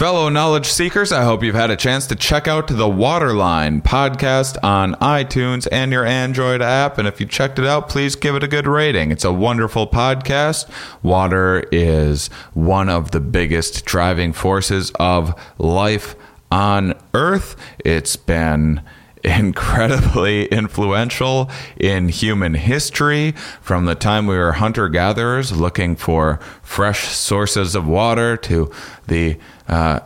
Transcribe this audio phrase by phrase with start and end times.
[0.00, 4.56] Fellow knowledge seekers, I hope you've had a chance to check out the Waterline podcast
[4.64, 6.96] on iTunes and your Android app.
[6.96, 9.10] And if you checked it out, please give it a good rating.
[9.10, 10.70] It's a wonderful podcast.
[11.02, 16.16] Water is one of the biggest driving forces of life
[16.50, 17.54] on Earth.
[17.84, 18.80] It's been
[19.24, 23.32] incredibly influential in human history.
[23.60, 28.70] From the time we were hunter gatherers looking for fresh sources of water to
[29.06, 30.00] the uh,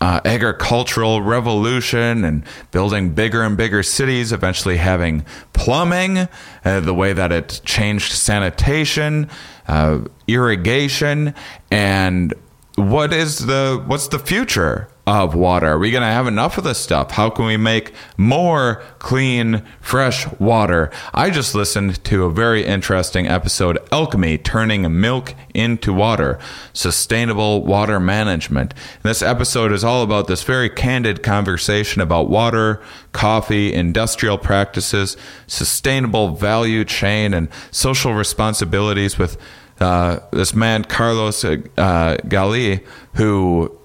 [0.00, 6.28] uh, agricultural revolution and building bigger and bigger cities, eventually having plumbing,
[6.64, 9.28] uh, the way that it changed sanitation,
[9.68, 11.34] uh, irrigation,
[11.70, 12.34] and
[12.76, 15.68] what is the what's the future of water?
[15.68, 17.12] Are we going to have enough of this stuff?
[17.12, 20.90] How can we make more clean, fresh water?
[21.14, 26.40] I just listened to a very interesting episode, Alchemy Turning Milk into Water,
[26.72, 28.74] Sustainable Water Management.
[29.04, 32.82] this episode is all about this very candid conversation about water,
[33.12, 39.36] coffee, industrial practices, sustainable value chain, and social responsibilities with
[39.80, 43.75] uh, this man Carlos uh, Gali, who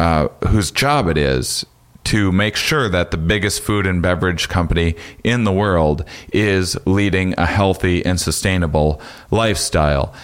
[0.00, 1.66] uh, whose job it is
[2.04, 7.34] to make sure that the biggest food and beverage company in the world is leading
[7.36, 8.98] a healthy and sustainable
[9.30, 10.14] lifestyle.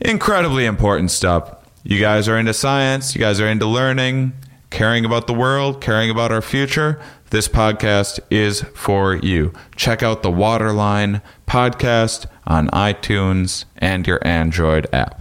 [0.00, 1.54] Incredibly important stuff.
[1.84, 4.32] You guys are into science, you guys are into learning,
[4.70, 6.98] caring about the world, caring about our future.
[7.28, 9.52] This podcast is for you.
[9.76, 15.17] Check out the Waterline podcast on iTunes and your Android app.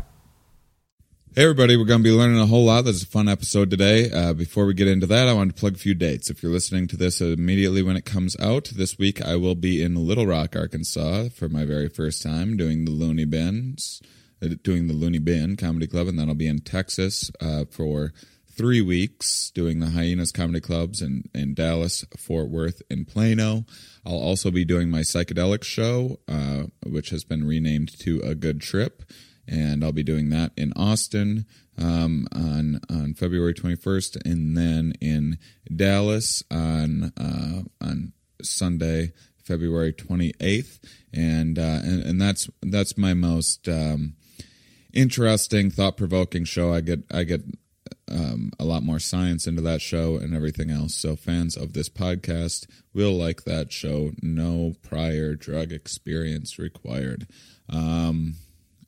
[1.38, 2.86] Hey, everybody, we're going to be learning a whole lot.
[2.86, 4.10] This is a fun episode today.
[4.12, 6.32] Uh, before we get into that, I want to plug a few dates.
[6.32, 9.84] If you're listening to this immediately when it comes out, this week I will be
[9.84, 14.02] in Little Rock, Arkansas for my very first time doing the Loony Bins,
[14.42, 18.14] uh, doing the Loony Bin Comedy Club, and then I'll be in Texas uh, for
[18.50, 23.68] three weeks doing the Hyenas Comedy Clubs in, in Dallas, Fort Worth, and Plano.
[24.04, 28.60] I'll also be doing my psychedelic show, uh, which has been renamed to A Good
[28.60, 29.04] Trip.
[29.48, 31.46] And I'll be doing that in Austin
[31.78, 35.38] um, on on February 21st, and then in
[35.74, 39.14] Dallas on uh, on Sunday,
[39.44, 40.80] February 28th,
[41.14, 44.16] and uh, and, and that's that's my most um,
[44.94, 46.74] interesting, thought provoking show.
[46.74, 47.42] I get I get
[48.10, 50.96] um, a lot more science into that show and everything else.
[50.96, 54.12] So fans of this podcast will like that show.
[54.22, 57.28] No prior drug experience required.
[57.70, 58.36] Um,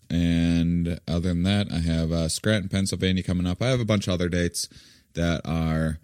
[0.10, 3.62] and other than that, I have uh, Scranton, Pennsylvania coming up.
[3.62, 4.68] I have a bunch of other dates
[5.14, 6.00] that are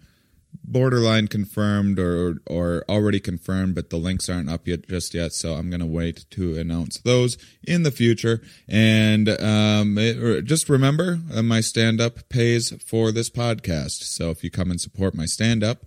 [0.64, 5.32] borderline confirmed or or already confirmed, but the links aren't up yet just yet.
[5.32, 7.36] So I'm gonna wait to announce those
[7.66, 8.42] in the future.
[8.68, 14.02] And um, it, just remember, uh, my stand up pays for this podcast.
[14.04, 15.84] So if you come and support my stand up,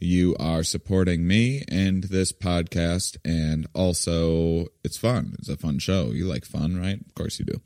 [0.00, 5.36] you are supporting me and this podcast, and also it's fun.
[5.38, 6.06] It's a fun show.
[6.06, 7.00] You like fun, right?
[7.00, 7.60] Of course you do.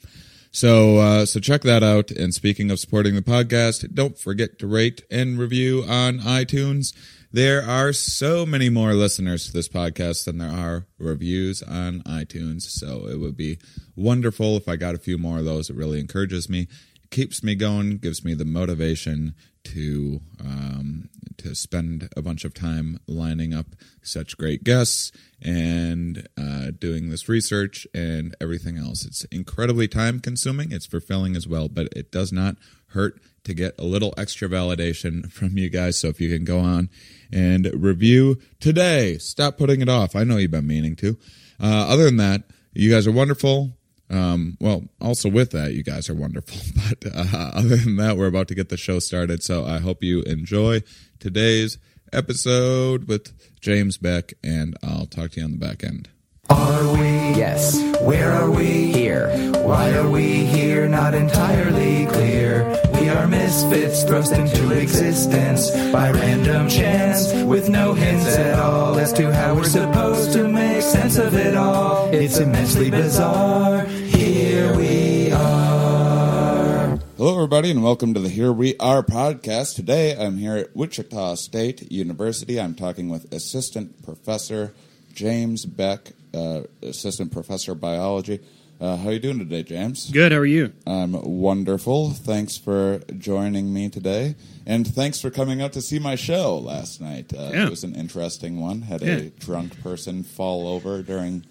[0.50, 2.12] So, uh, so check that out.
[2.12, 6.94] And speaking of supporting the podcast, don't forget to rate and review on iTunes.
[7.32, 12.62] There are so many more listeners to this podcast than there are reviews on iTunes.
[12.62, 13.58] So it would be
[13.96, 15.70] wonderful if I got a few more of those.
[15.70, 16.68] It really encourages me,
[17.14, 21.08] keeps me going, gives me the motivation to um,
[21.38, 23.66] to spend a bunch of time lining up
[24.02, 29.04] such great guests and uh, doing this research and everything else.
[29.04, 30.72] It's incredibly time consuming.
[30.72, 32.56] It's fulfilling as well, but it does not
[32.88, 35.96] hurt to get a little extra validation from you guys.
[36.00, 36.90] So if you can go on
[37.32, 40.16] and review today, stop putting it off.
[40.16, 41.16] I know you've been meaning to.
[41.62, 42.42] Uh, other than that,
[42.72, 43.76] you guys are wonderful.
[44.10, 46.56] Um, well, also with that, you guys are wonderful.
[47.00, 49.42] But uh, other than that, we're about to get the show started.
[49.42, 50.82] So I hope you enjoy
[51.18, 51.78] today's
[52.12, 56.08] episode with James Beck, and I'll talk to you on the back end.
[56.50, 57.38] Are we?
[57.38, 57.80] Yes.
[58.02, 58.92] Where are we?
[58.92, 59.30] Here.
[59.62, 60.86] Why are we here?
[60.88, 62.68] Not entirely clear.
[63.00, 69.12] We are misfits thrust into existence by random chance with no hints at all as
[69.14, 72.10] to how we're supposed to make sense of it all.
[72.12, 73.84] It's immensely bizarre.
[73.86, 76.98] Here we are.
[77.16, 79.76] Hello, everybody, and welcome to the Here We Are podcast.
[79.76, 82.60] Today, I'm here at Wichita State University.
[82.60, 84.74] I'm talking with Assistant Professor
[85.14, 88.40] James Beck, uh, Assistant Professor of Biology.
[88.80, 90.10] Uh, how are you doing today, James?
[90.10, 90.32] Good.
[90.32, 90.72] How are you?
[90.86, 92.10] I'm wonderful.
[92.10, 94.34] Thanks for joining me today,
[94.66, 97.32] and thanks for coming out to see my show last night.
[97.32, 97.66] Uh, Yeah.
[97.66, 98.82] It was an interesting one.
[98.82, 99.16] Had Yeah.
[99.16, 101.44] a drunk person fall over during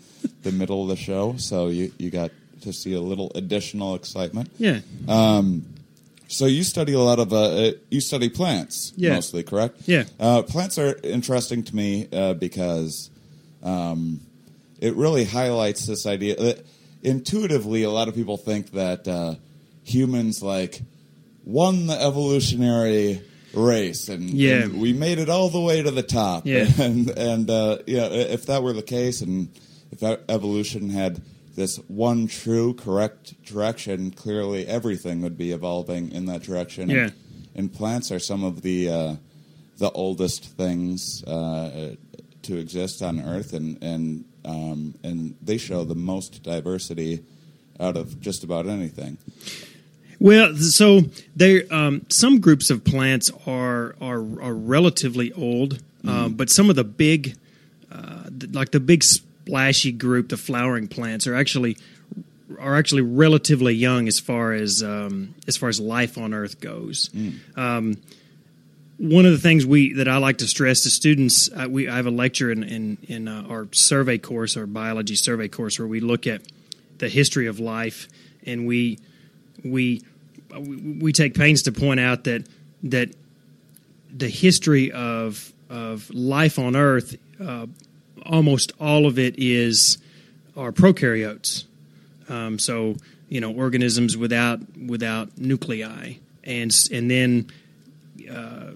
[0.43, 2.31] the middle of the show, so you you got
[2.61, 4.49] to see a little additional excitement.
[4.59, 4.81] Yeah.
[5.07, 5.63] Um,
[6.27, 7.37] So you study a lot of uh,
[7.67, 9.13] uh, you study plants Yeah.
[9.13, 9.81] mostly, correct?
[9.85, 10.05] Yeah.
[10.19, 13.09] Uh, plants are interesting to me uh, because
[13.63, 14.19] um,
[14.79, 16.35] it really highlights this idea.
[16.35, 16.65] That
[17.01, 19.35] intuitively, a lot of people think that uh,
[19.83, 20.81] humans like
[21.45, 23.21] won the evolutionary
[23.53, 24.63] race and, Yeah.
[24.63, 26.45] and we made it all the way to the top.
[26.45, 26.67] Yeah.
[26.79, 29.49] And and uh, yeah, if that were the case, and
[29.91, 31.21] if evolution had
[31.55, 36.89] this one true correct direction, clearly everything would be evolving in that direction.
[36.89, 37.09] Yeah.
[37.55, 39.15] And plants are some of the uh,
[39.77, 41.95] the oldest things uh,
[42.43, 47.23] to exist on Earth, and and um, and they show the most diversity
[47.79, 49.17] out of just about anything.
[50.19, 51.01] Well, so
[51.35, 56.75] there, um, some groups of plants are are, are relatively old, um, but some of
[56.75, 57.35] the big,
[57.91, 61.77] uh, like the big splashy group, the flowering plants, are actually
[62.59, 67.09] are actually relatively young as far as um, as far as life on Earth goes.
[67.55, 67.97] Um,
[68.97, 71.95] one of the things we that I like to stress to students, uh, we I
[71.95, 75.87] have a lecture in in, in uh, our survey course, our biology survey course, where
[75.87, 76.41] we look at
[76.99, 78.07] the history of life,
[78.45, 78.99] and we
[79.63, 80.01] we
[80.57, 82.47] we we take pains to point out that
[82.83, 83.09] that
[84.15, 87.65] the history of of life on Earth, uh,
[88.25, 89.97] almost all of it is
[90.55, 91.65] are prokaryotes.
[92.29, 92.95] Um, so
[93.27, 97.51] you know organisms without without nuclei, and and then
[98.29, 98.71] uh,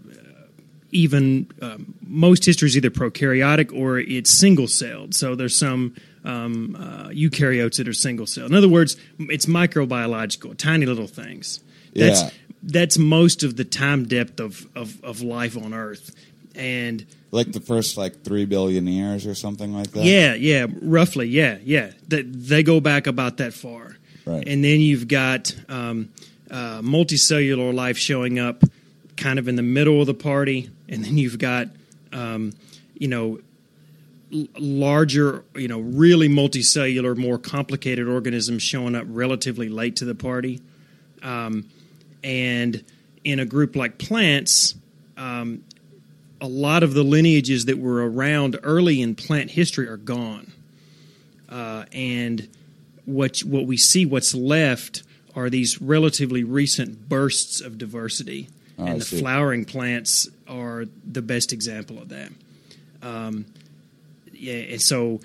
[0.92, 5.14] even um, most history is either prokaryotic or it's single celled.
[5.16, 8.50] So there's some um, uh, eukaryotes that are single celled.
[8.52, 11.60] In other words, it's microbiological, tiny little things.
[11.94, 12.30] That's Yeah.
[12.64, 16.16] that's most of the time depth of, of, of life on Earth.
[16.56, 20.04] And Like the first like three billion years or something like that.
[20.04, 21.92] yeah, yeah, roughly, yeah, yeah.
[22.08, 23.96] That they go back about that far,
[24.26, 24.46] Right.
[24.48, 26.10] And then you've got um,
[26.52, 28.64] uh, multicellular life showing up,
[29.18, 31.68] kind of in the middle of the party, and then you've got,
[32.14, 32.54] um,
[32.94, 33.40] you know,
[34.58, 40.62] larger, you know, really multicellular, more complicated organisms showing up relatively late to the party,
[41.24, 41.66] um,
[42.24, 42.84] and
[43.24, 44.76] in a group like plants,
[45.18, 45.64] um,
[46.40, 50.52] a lot of the lineages that were around early in plant history are gone,
[51.50, 52.48] uh, and
[53.06, 55.04] what what we see what's left
[55.36, 59.20] are these relatively recent bursts of diversity, Oh, I and the see.
[59.20, 62.32] flowering plants are the best example of that.
[63.02, 63.46] Um,
[64.34, 65.22] yeah, and so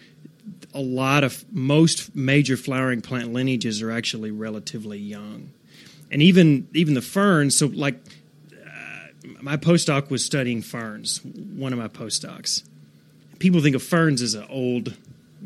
[0.75, 5.51] a lot of most major flowering plant lineages are actually relatively young,
[6.11, 7.57] and even even the ferns.
[7.57, 7.97] So like
[9.41, 11.21] my postdoc was studying ferns.
[11.25, 12.63] One of my postdocs.
[13.39, 14.95] People think of ferns as an old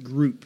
[0.03, 0.45] group,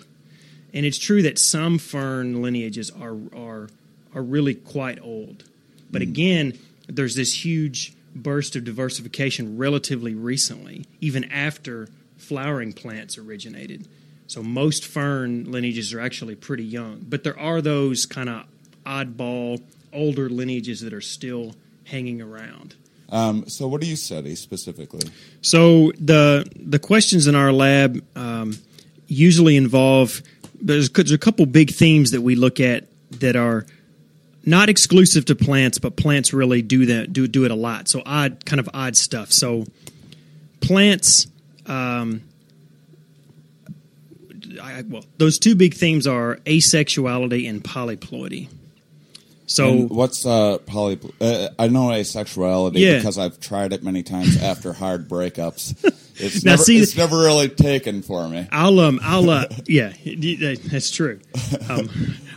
[0.73, 3.69] and it's true that some fern lineages are are
[4.15, 5.45] are really quite old.
[5.91, 6.59] But again,
[6.91, 13.87] there's this huge burst of diversification relatively recently, even after flowering plants originated.
[14.27, 18.45] So most fern lineages are actually pretty young, but there are those kind of
[18.87, 19.61] oddball
[19.93, 21.55] older lineages that are still
[21.85, 22.75] hanging around.
[23.09, 25.11] Um, so what do you study specifically?
[25.43, 28.57] So the the questions in our lab um,
[29.09, 30.23] usually involve
[30.63, 32.85] there's, there's a couple big themes that we look at
[33.19, 33.67] that are
[34.45, 37.89] not exclusive to plants, but plants really do that do do it a lot.
[37.89, 39.33] So odd kind of odd stuff.
[39.33, 39.67] So
[40.61, 41.27] plants.
[41.67, 42.23] Um,
[44.61, 48.49] I, well, those two big themes are asexuality and polyploidy.
[49.47, 50.99] So And what's uh, poly?
[51.21, 52.97] Uh, I know asexuality Yeah.
[52.97, 55.75] because I've tried it many times after hard breakups.
[56.21, 58.47] It's Now, never, see- it's never really taken for me.
[58.53, 61.21] I'll um I'll uh yeah that's true.
[61.69, 61.89] Um,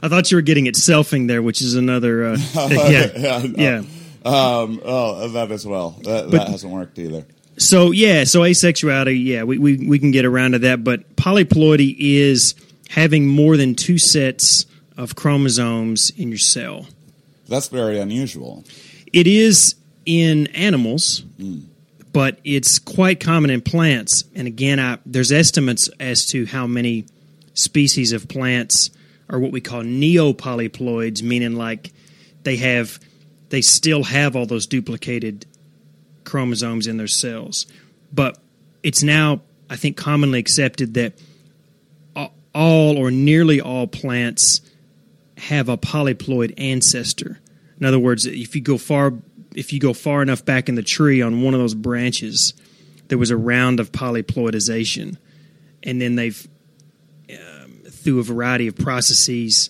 [0.01, 3.53] I thought you were getting at selfing there, which is another uh, yeah Yeah, no.
[3.63, 3.83] yeah.
[4.25, 5.91] Um, oh, that as well.
[6.03, 7.25] That, that hasn't worked either.
[7.57, 11.93] So yeah, so asexuality, yeah, we, we we can get around to that, but polyploidy
[11.99, 12.55] is
[12.89, 14.65] having more than two sets
[14.97, 16.87] of chromosomes in your cell.
[17.49, 18.63] That's very unusual.
[19.11, 19.75] It is
[20.05, 21.23] in animals,
[22.13, 24.23] but it's quite common in plants.
[24.35, 27.05] And again, I, there's estimates as to how many
[27.55, 28.91] species of plants
[29.29, 31.91] are what we call neopolyploids, meaning like
[32.43, 32.99] they have
[33.49, 35.45] they still have all those duplicated
[36.23, 37.65] chromosomes in their cells.
[38.11, 38.37] But
[38.81, 41.13] it's now, I think, commonly accepted that
[42.55, 44.61] all or nearly all plants
[45.37, 47.39] have a polyploid ancestor.
[47.79, 49.13] In other words, if you go far
[49.55, 52.53] if you go far enough back in the tree on one of those branches,
[53.07, 55.17] there was a round of polyploidization,
[55.83, 56.47] and then they've
[57.29, 59.69] um, through a variety of processes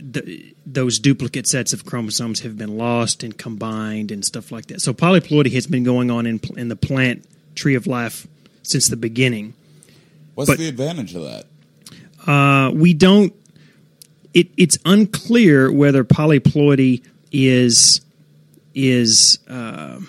[0.00, 4.80] the, those duplicate sets of chromosomes have been lost and combined and stuff like that.
[4.80, 8.26] So polyploidy has been going on in in the plant tree of life
[8.62, 9.54] since the beginning.
[10.34, 11.46] What's But- the advantage of that?
[12.26, 13.32] Uh, we don't.
[14.34, 18.00] It, it's unclear whether polyploidy is
[18.74, 20.00] is uh,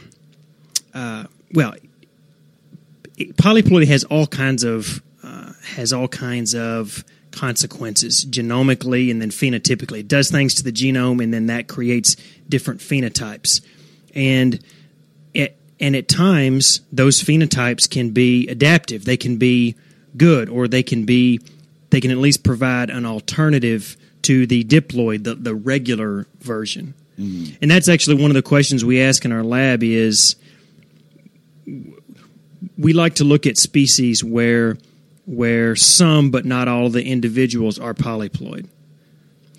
[0.93, 1.23] uh,
[1.53, 1.73] well.
[1.73, 9.29] it- Polyploidy has all kinds of uh, has all kinds of consequences genomically and then
[9.29, 9.99] phenotypically.
[9.99, 12.15] It does things to the genome, and then that creates
[12.47, 13.61] different phenotypes.
[14.15, 14.59] And
[15.35, 19.05] at, and at times those phenotypes can be adaptive.
[19.05, 19.75] They can be
[20.17, 21.39] good, or they can be
[21.89, 26.93] they can at least provide an alternative to the diploid, the, the regular version.
[27.19, 27.55] Mm-hmm.
[27.61, 30.35] And that's actually one of the questions we ask in our lab is
[32.77, 34.77] we like to look at species where
[35.25, 38.67] where some but not all the individuals are polyploid.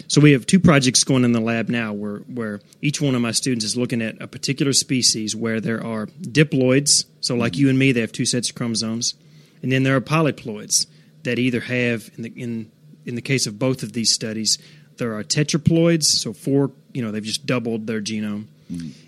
[0.08, 3.20] So we have two projects going in the lab now where where each one of
[3.20, 7.68] my students is looking at a particular species where there are diploids, so like you
[7.68, 9.14] and me they have two sets of chromosomes,
[9.62, 10.86] and then there are polyploids
[11.22, 12.72] that either have in the in
[13.06, 14.58] in the case of both of these studies
[15.00, 18.44] there are tetraploids, so four, you know, they've just doubled their genome.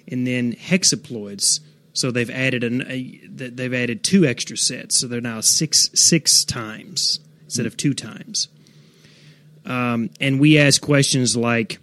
[0.08, 1.61] And then hexaploids,
[1.92, 6.44] so they've added an, a, they've added two extra sets, so they're now six six
[6.44, 8.49] times instead of two times.
[9.64, 11.78] Um, and we ask questions like,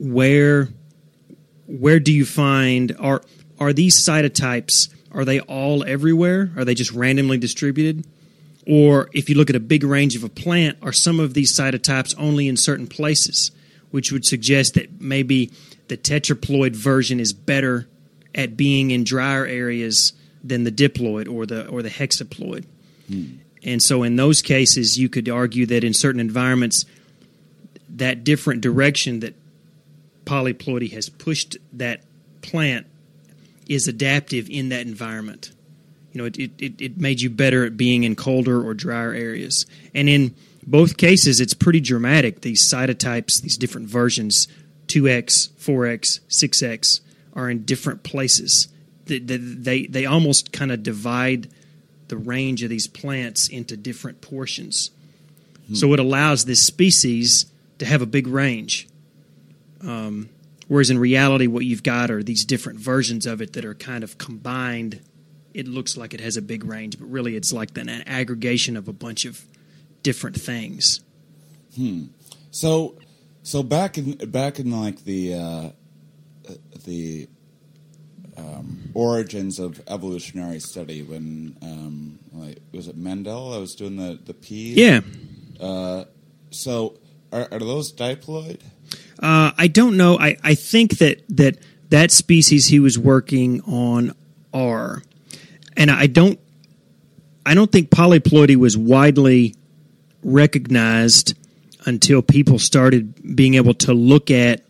[0.00, 0.70] where
[1.68, 3.22] where do you find are
[3.60, 6.50] are these cytotypes are they all everywhere?
[6.56, 8.04] Are they just randomly distributed?
[8.66, 11.52] Or if you look at a big range of a plant, are some of these
[11.52, 13.50] cytotypes only in certain places,
[13.90, 15.50] which would suggest that maybe
[15.88, 17.88] the tetraploid version is better
[18.34, 20.12] at being in drier areas
[20.44, 22.64] than the diploid or the or the hexaploid.
[23.08, 23.24] Hmm.
[23.62, 26.86] And so in those cases, you could argue that in certain environments,
[27.88, 29.34] that different direction that
[30.24, 32.02] polyploidy has pushed that
[32.40, 32.86] plant
[33.68, 35.52] is adaptive in that environment.
[36.12, 39.66] You know, it, it, it- made you better at being in colder or drier areas.
[39.94, 40.34] And in
[40.66, 42.42] both cases, it's pretty dramatic.
[42.42, 44.48] These cytotypes, these different versions,
[44.88, 47.00] 2x, 4x, 6x,
[47.34, 48.68] are in different places.
[49.06, 51.48] They, they, they, almost kind of divide
[52.08, 54.90] the range of these plants into different portions.
[55.72, 57.46] So it allows this species
[57.78, 58.88] to have a big range.
[59.82, 60.28] Um,
[60.66, 64.02] whereas in reality, what you've got are these different versions of it that are kind
[64.02, 65.00] of combined.
[65.54, 68.88] It looks like it has a big range, but really it's like an aggregation of
[68.88, 69.42] a bunch of
[70.02, 71.00] different things.
[71.76, 72.04] Hmm.
[72.50, 72.98] So,
[73.42, 75.70] so back in back in like the uh,
[76.84, 77.28] the
[78.36, 83.52] um, origins of evolutionary study, when um, like was it Mendel?
[83.52, 84.74] I was doing the the pea.
[84.74, 85.00] Yeah.
[86.50, 86.98] So,
[87.32, 88.60] are, are those diploid?
[89.20, 90.18] Uh, I don't know.
[90.18, 91.58] I, I think that, that
[91.90, 94.14] that species he was working on
[94.52, 95.02] are,
[95.76, 96.38] and I don't,
[97.44, 99.54] I don't think polyploidy was widely
[100.22, 101.34] recognized
[101.86, 104.62] until people started being able to look at,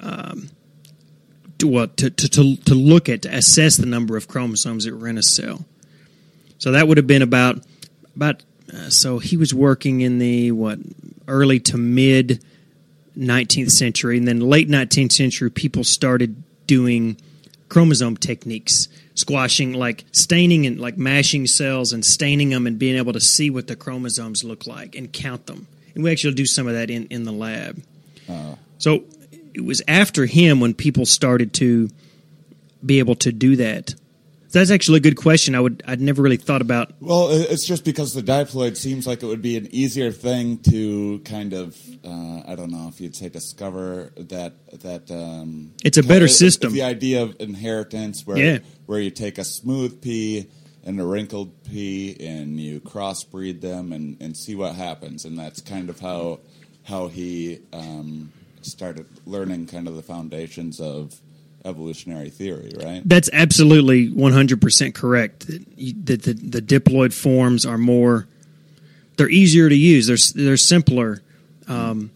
[0.00, 0.50] um,
[1.58, 4.96] to, well, to, to, to, to look at to assess the number of chromosomes that
[4.96, 5.64] were in a cell.
[6.58, 7.60] So that would have been about
[8.14, 8.44] about.
[8.72, 10.78] Uh, so he was working in the what
[11.26, 12.44] early to mid
[13.18, 17.16] 19th century, and then late 19th century, people started doing
[17.68, 23.12] chromosome techniques, squashing, like staining and like mashing cells and staining them and being able
[23.12, 25.66] to see what the chromosomes look like and count them.
[25.94, 27.82] And we actually do some of that in, in the lab.
[28.78, 29.04] So
[29.54, 31.90] it was after him when people started to
[32.84, 33.94] be able to do that.
[34.52, 35.54] That's actually a good question.
[35.54, 36.92] I would I'd never really thought about.
[37.00, 41.20] Well, it's just because the diploid seems like it would be an easier thing to
[41.20, 45.10] kind of, uh, I don't know if you'd say discover that that.
[45.10, 46.72] Um, It's a better it's system.
[46.72, 48.58] The idea of inheritance, where Yeah.
[48.86, 50.46] where you take a smooth pea
[50.84, 55.60] and a wrinkled pea and you crossbreed them and, and see what happens, and that's
[55.62, 56.40] kind of how
[56.84, 61.20] how he um, started learning kind of the foundations of
[61.64, 63.02] evolutionary theory, right?
[63.04, 65.46] That's absolutely 100% correct.
[65.46, 68.26] That, the, the diploid forms are more,
[69.16, 70.06] they're easier to use.
[70.06, 71.22] They're they're simpler,
[71.68, 72.10] um,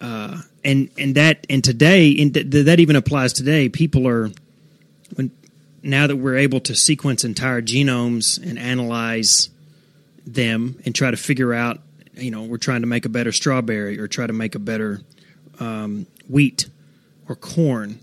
[0.00, 3.68] uh, and and that and today and th- that even applies today.
[3.68, 4.30] People are
[5.14, 5.30] when
[5.82, 9.50] now that we're able to sequence entire genomes and analyze
[10.26, 11.80] them and try to figure out,
[12.14, 15.02] you know, we're trying to make a better strawberry or try to make a better
[15.60, 16.68] um, wheat
[17.28, 18.00] or corn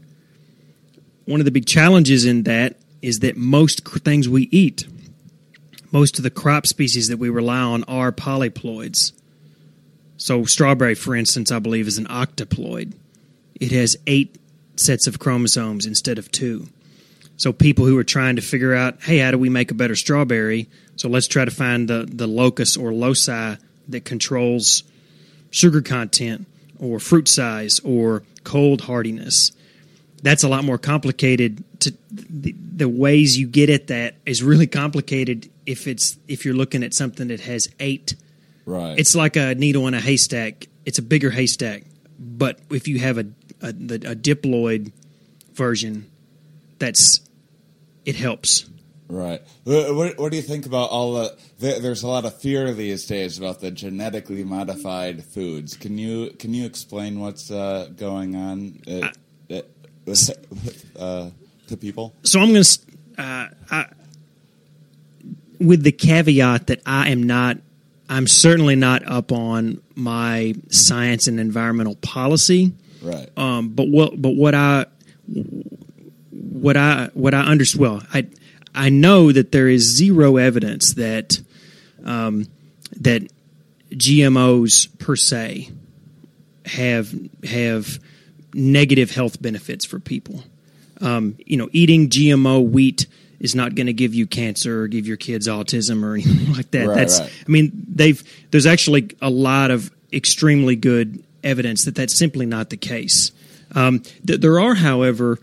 [1.25, 4.87] one of the big challenges in that is that most things we eat,
[5.91, 9.11] most of the crop species that we rely on are polyploids.
[10.17, 12.93] So strawberry, for instance, I believe is an octoploid.
[13.59, 14.37] It has eight
[14.75, 16.67] sets of chromosomes instead of two.
[17.37, 19.95] So people who are trying to figure out, hey, how do we make a better
[19.95, 20.69] strawberry?
[20.95, 23.55] So let's try to find the, the locus or loci
[23.89, 24.83] that controls
[25.49, 26.47] sugar content
[26.79, 29.51] or fruit size or cold hardiness.
[30.21, 31.63] That's a lot more complicated.
[31.81, 36.53] To the, the ways you get at that is really complicated if it's if you're
[36.53, 38.15] looking at something that has eight.
[38.65, 38.97] Right.
[38.97, 40.67] It's like a needle in a haystack.
[40.85, 41.83] It's a bigger haystack,
[42.19, 43.25] but if you have a
[43.61, 44.91] a, the, a diploid
[45.53, 46.09] version,
[46.79, 47.21] that's
[48.05, 48.65] it helps.
[49.07, 49.41] Right.
[49.65, 53.05] What, what, do you think about all the, there, There's a lot of fear these
[53.05, 55.75] days about the genetically modified foods.
[55.75, 59.11] Can you can you explain what's uh, going on uh, uh,
[60.11, 61.29] with, uh,
[61.67, 62.13] to people?
[62.23, 62.79] So I'm going to,
[63.17, 63.83] uh,
[65.59, 67.57] with the caveat that I am not,
[68.09, 72.73] I'm certainly not up on my science and environmental policy.
[73.01, 73.29] Right.
[73.37, 74.85] Um, but what, but what I,
[76.31, 78.27] what I, what I understand, well, I,
[78.75, 81.41] I know that there is zero evidence that,
[82.05, 82.47] um,
[82.99, 83.23] that
[83.91, 85.69] GMOs per se
[86.65, 87.13] have
[87.43, 87.99] have
[88.53, 90.43] negative health benefits for people.
[90.99, 93.07] Um, you know, eating GMO wheat
[93.39, 96.71] is not going to give you cancer or give your kids autism or anything like
[96.71, 96.87] that.
[96.87, 97.31] Right, that's, right.
[97.47, 102.69] I mean, they've there's actually a lot of extremely good evidence that that's simply not
[102.69, 103.31] the case.
[103.73, 105.39] Um, th- there are, however,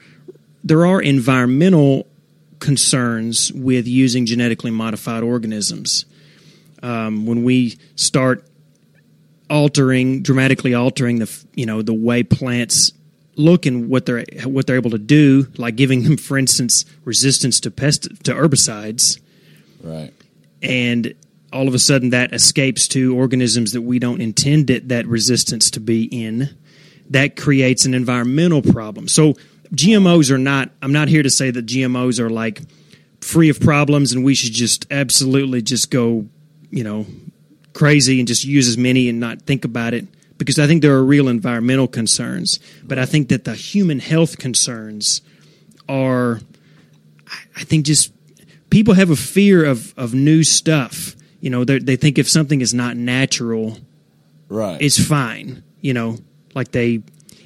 [0.63, 2.07] there are environmental
[2.61, 6.05] concerns with using genetically modified organisms.
[6.83, 8.45] Um, when we start
[9.51, 12.93] altering, dramatically altering the you know the way plants
[13.39, 17.61] look and what they're what they're able to do, like giving them, for instance, resistance
[17.61, 19.19] to pest to herbicides,
[19.83, 20.13] Right.
[20.63, 21.15] and
[21.53, 25.71] all of a sudden that escapes to organisms that we don't intend it that resistance
[25.71, 26.51] to be in.
[27.11, 29.09] That creates an environmental problem.
[29.09, 29.35] So
[29.75, 30.71] GMOs are not.
[30.83, 32.61] I'm not here to say that GMOs are like
[33.23, 36.27] free of problems and we should just absolutely just go,
[36.71, 37.07] you know,
[37.73, 40.07] crazy and just use as many and not think about it
[40.39, 42.59] because I think there are real environmental concerns.
[42.85, 45.21] But I think that the human health concerns
[45.89, 46.41] are,
[47.57, 48.13] I- think, just
[48.71, 51.17] people have a fear of, of new stuff.
[51.41, 53.79] You know, they they think if something is not natural,
[54.49, 54.81] Right.
[54.81, 55.63] it's fine.
[55.81, 56.19] You know,
[56.55, 57.01] like they,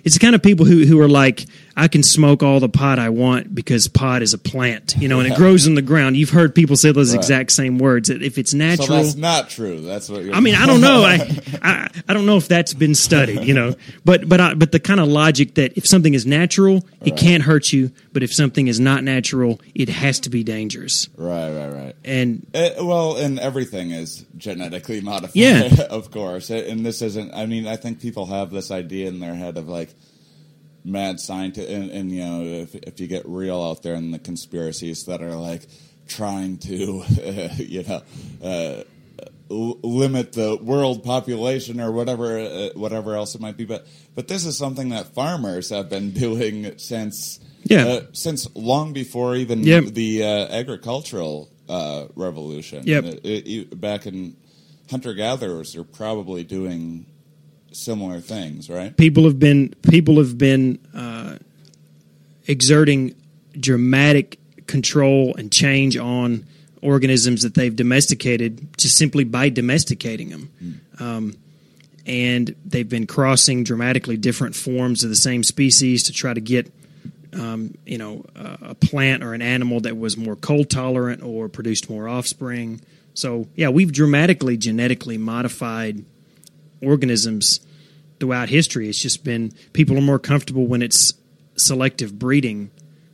[0.04, 1.44] it's the kind of people who who are like,
[1.76, 4.94] I can smoke all the pot I want because pot is a plant.
[4.98, 6.16] You know, and it grows in the ground.
[6.16, 7.18] You've heard people say those Right.
[7.18, 8.08] exact same words.
[8.08, 9.80] That if it's so natural, that's not true.
[9.80, 11.02] That's what you're I mean, I don't know.
[11.04, 13.74] I, I I don't know if that's been studied, you know.
[14.04, 17.42] But but I, but the kind of logic that if something is natural, it can't
[17.42, 21.08] hurt you, but if something is not natural, it has to be dangerous.
[21.16, 21.96] Right, right, right.
[22.04, 25.86] And Uh, well, and everything is genetically modified, Yeah.
[25.90, 26.50] of course.
[26.50, 27.32] And this isn't.
[27.32, 29.94] I mean, I think people have this idea in their head of like
[30.84, 34.18] mad scientist, and, and you know, if if you get real out there in the
[34.18, 35.66] conspiracies that are like
[36.08, 37.02] trying to,
[37.56, 38.02] you know.
[38.42, 38.84] Uh,
[39.50, 44.26] l- limit the world population or whatever uh, whatever else it might be but but
[44.26, 47.86] this is something that farmers have been doing since Yeah.
[47.86, 49.84] uh, since long before even Yep.
[49.92, 52.84] the uh, agricultural uh, revolution.
[52.86, 53.04] Yep.
[53.04, 54.36] It- it- you- back in
[54.90, 57.04] hunter gatherers are probably doing
[57.72, 58.96] similar things, right?
[58.96, 61.36] people have been people have been uh,
[62.46, 63.14] exerting
[63.58, 66.46] dramatic control and change on
[66.82, 70.80] organisms that they've domesticated just simply by domesticating them.
[70.98, 71.36] Um,
[72.06, 76.72] and they've been crossing dramatically different forms of the same species to try to get,
[77.32, 81.48] um, you know, a, a plant or an animal that was more cold tolerant or
[81.48, 82.80] produced more offspring.
[83.14, 86.04] So, yeah, we've dramatically genetically modified
[86.82, 87.60] organisms
[88.20, 88.88] throughout history.
[88.88, 91.14] It's just been people are more comfortable when it's
[91.56, 92.70] selective breeding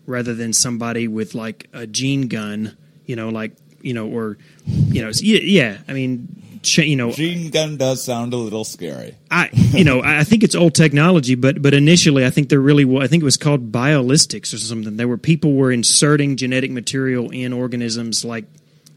[0.07, 2.77] rather than somebody with like a gene gun,
[3.07, 5.79] you know, like you know, or you know, yeah, yeah.
[5.89, 6.29] I mean,
[6.77, 9.15] you know, Gene gun does sound a little scary.
[9.31, 12.61] I you know I I think it's old technology, but but initially I think there
[12.61, 14.97] really was, I think it was called biolistics or something.
[14.97, 18.45] There were people were inserting genetic material in organisms like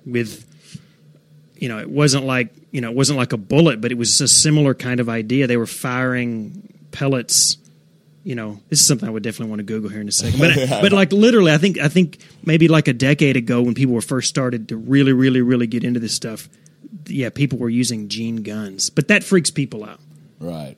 [0.05, 0.45] with
[1.61, 4.19] you know it wasn't like you know it wasn't like a bullet, but it was
[4.19, 5.47] a similar kind of idea.
[5.47, 7.57] They were firing pellets.
[8.23, 10.39] You know, this is something I would definitely want to Google here in a second.
[10.39, 10.81] But Yeah.
[10.81, 14.01] but like literally, I think I think maybe like a decade ago when people were
[14.01, 16.49] first started to really really really get into this stuff.
[17.07, 19.99] Yeah, people were using gene guns, but that freaks people out.
[20.39, 20.77] Right.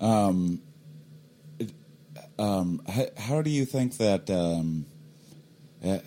[0.00, 0.60] Um,
[1.58, 1.72] it-
[2.38, 4.28] um, how, how do you think that?
[4.30, 4.86] Um,
[5.84, 5.98] uh,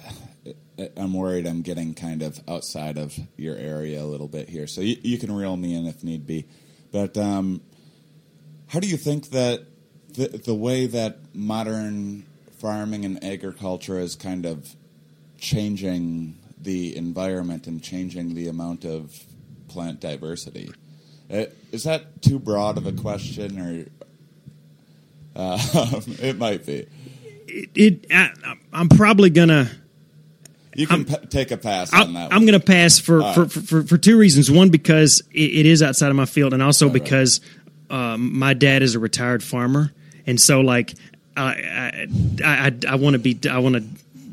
[1.05, 4.81] I'm worried I'm getting kind of outside of your area a little bit here, so
[4.81, 6.45] you, you can reel me in if need be.
[6.91, 7.61] But um,
[8.67, 9.65] how do you think that
[10.13, 12.25] the the way that modern
[12.59, 14.75] farming and agriculture is kind of
[15.37, 19.23] changing the environment and changing the amount of
[19.67, 20.71] plant diversity?
[21.31, 23.85] Uh, Is that too broad of a question, or
[25.35, 25.59] uh,
[26.21, 26.87] it might be?
[27.47, 28.31] It, it I,
[28.73, 29.69] I'm probably gonna.
[30.75, 32.33] You can pa- take a pass I, on that.
[32.33, 34.51] I'm going to pass for, All for, for, for, for two reasons.
[34.51, 37.39] One, because it, it is outside of my field, and also because
[37.89, 39.91] um, my dad is a retired farmer,
[40.27, 40.93] and so like
[41.37, 42.07] I
[42.43, 43.83] I I, I want to be I want to.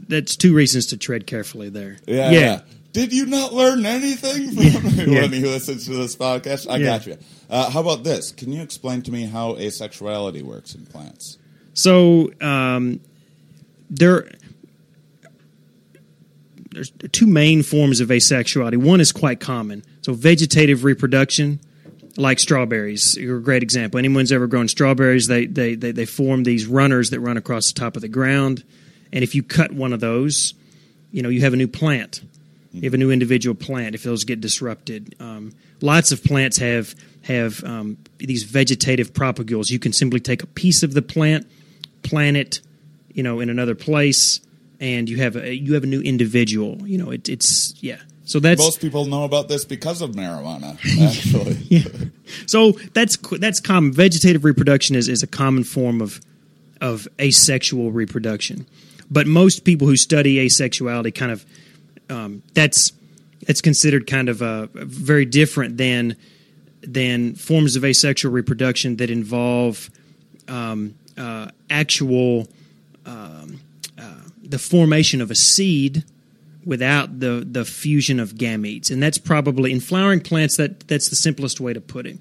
[0.08, 1.96] That's two reasons to tread carefully there.
[2.06, 2.60] Yeah, yeah.
[2.92, 5.22] Did you not learn anything from Yeah.
[5.22, 6.70] when you listened to this podcast?
[6.70, 6.84] I Yeah.
[6.86, 7.18] got you.
[7.48, 8.32] Uh, how about this?
[8.32, 11.38] Can you explain to me how asexuality works in plants?
[11.72, 13.00] So um,
[13.88, 14.30] there,
[16.72, 18.76] there's two main forms of asexuality.
[18.76, 19.84] One is quite common.
[20.02, 21.60] So vegetative reproduction,
[22.16, 23.98] like strawberries, you're a great example.
[23.98, 27.78] Anyone's ever grown strawberries, they, they, they, they form these runners that run across the
[27.78, 28.64] top of the ground.
[29.12, 30.54] And if you cut one of those,
[31.10, 32.22] you know, you have a new plant.
[32.72, 35.14] You have a new individual plant if those get disrupted.
[35.20, 39.70] Um, lots of plants have have um, these vegetative propagules.
[39.70, 41.46] You can simply take a piece of the plant,
[42.02, 42.60] plant it,
[43.12, 44.40] you know, in another place,
[44.82, 46.86] and you have a you have a new individual.
[46.86, 48.00] You know, it, it's yeah.
[48.24, 51.54] So that's Most people know about this because of marijuana, actually.
[51.68, 51.88] yeah.
[52.46, 53.92] So that's that's common.
[53.92, 56.20] Vegetative reproduction is, is a common form of
[56.80, 58.66] of asexual reproduction,
[59.10, 61.46] but most people who study asexuality kind of
[62.10, 62.92] um, that's
[63.46, 66.16] that's considered kind of uh, very different than
[66.82, 69.90] than forms of asexual reproduction that involve
[70.48, 72.48] um, uh, actual
[73.06, 73.41] uh,
[74.52, 76.04] the formation of a seed
[76.64, 80.56] without the the fusion of gametes, and that's probably in flowering plants.
[80.56, 82.18] That that's the simplest way to put it.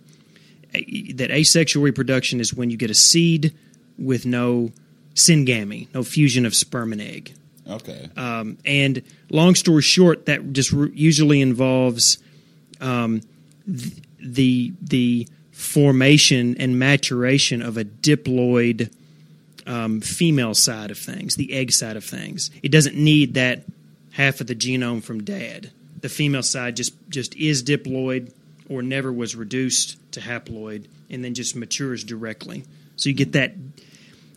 [0.74, 3.54] A- That asexual reproduction is when you get a seed
[4.00, 4.72] with no
[5.14, 7.34] syngamy, no fusion of sperm and egg.
[7.70, 8.10] Okay.
[8.18, 12.18] Um, and long story short, that just r- usually involves
[12.80, 13.22] um,
[13.68, 18.90] th- the the formation and maturation of a diploid
[19.68, 22.50] um, female side of things, the egg side of things.
[22.64, 23.64] It doesn't need that
[24.12, 25.72] half of the genome from dad.
[26.02, 28.32] The female side just just is diploid
[28.70, 32.64] or never was reduced to haploid, and then just matures directly.
[32.96, 33.54] So you get that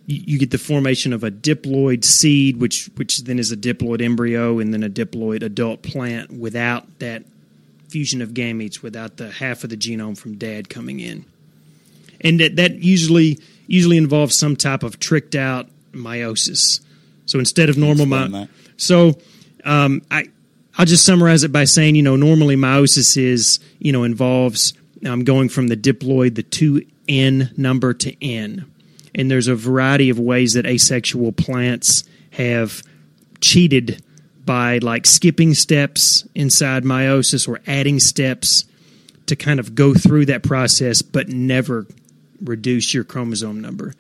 [0.06, 4.58] you, get the formation of a diploid seed, which which then is a diploid embryo,
[4.58, 7.24] and then a diploid adult plant without that
[7.88, 11.24] fusion of gametes, without the half of the genome from dad coming in,
[12.20, 16.80] and that that usually usually involves some type of tricked out meiosis.
[17.26, 18.48] So instead of normal, that.
[18.76, 19.18] so
[19.64, 20.28] um, I
[20.76, 24.74] I'll just summarize it by saying you know normally meiosis is you know involves
[25.06, 28.70] um, going from the diploid the two n number to n,
[29.14, 32.82] and there's a variety of ways that asexual plants have
[33.40, 34.02] cheated
[34.44, 38.64] by like skipping steps inside meiosis or adding steps
[39.26, 41.86] to kind of go through that process but never
[42.44, 43.94] reduce your chromosome number.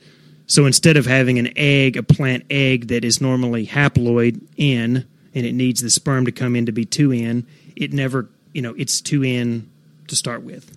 [0.46, 5.46] So instead of having an egg, a plant egg that is normally haploid N and
[5.46, 9.00] it needs the sperm to come in to be 2N, it never, you know, it's
[9.00, 9.64] 2N
[10.08, 10.76] to start with.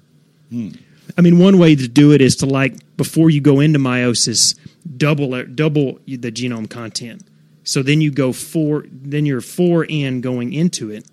[0.50, 0.70] Hmm.
[1.18, 4.58] I mean, one way to do it is to like before you go into meiosis,
[4.98, 7.24] double double the genome content.
[7.64, 11.06] So then you go four, then you're four N going into it,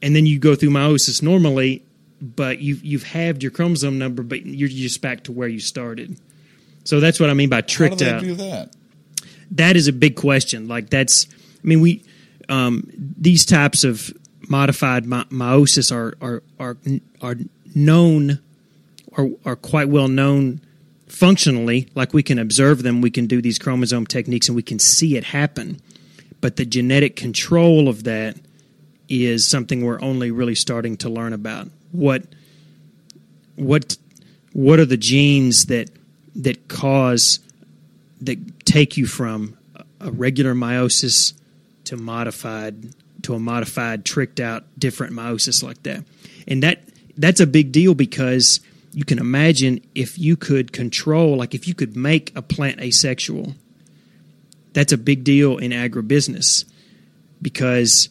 [0.00, 1.82] and then you go through meiosis normally,
[2.22, 6.16] but you've you've halved your chromosome number, but you're just back to where you started.
[6.84, 8.74] So that's what I mean by How do tricked they out do that?
[9.52, 10.68] that is a big question.
[10.68, 11.26] Like that's,
[11.62, 12.04] I mean, we
[12.48, 14.12] um, these types of
[14.48, 16.76] modified my- meiosis are are are
[17.20, 17.36] are
[17.74, 18.38] known,
[19.16, 20.60] are are quite well known
[21.08, 21.88] functionally.
[21.94, 25.16] Like we can observe them, we can do these chromosome techniques, and we can see
[25.16, 25.80] it happen.
[26.40, 28.36] But the genetic control of that
[29.08, 31.68] is something we're only really starting to learn about.
[31.92, 32.24] What
[33.56, 33.96] what
[34.52, 35.90] what are the genes that
[36.36, 37.40] that cause
[38.20, 39.56] that take you from
[40.00, 41.34] a regular meiosis
[41.84, 46.04] to modified to a modified tricked out different meiosis like that?
[46.48, 46.82] And that
[47.16, 48.60] that's a big deal because
[48.92, 53.54] you can imagine if you could control like if you could make a plant asexual
[54.72, 56.64] that's a big deal in agribusiness
[57.40, 58.08] because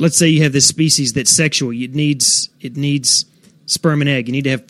[0.00, 3.24] let's say you have this species that's sexual it needs it needs
[3.66, 4.64] sperm and egg you need to have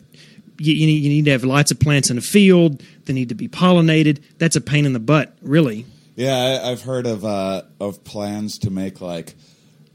[0.59, 3.29] you, you, need, you need to have lots of plants in a field they need
[3.29, 7.25] to be pollinated that's a pain in the butt really Yeah, I, I've heard of
[7.25, 9.33] uh, of plans to make like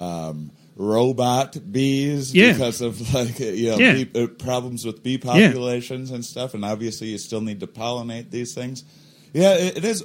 [0.00, 2.52] um, robot bees Yeah.
[2.52, 4.04] because of like you know Yeah.
[4.04, 8.30] bee, uh, problems with bee populations and stuff, and obviously you still need to pollinate
[8.30, 8.82] these things.
[9.32, 10.02] Yeah, it, it is.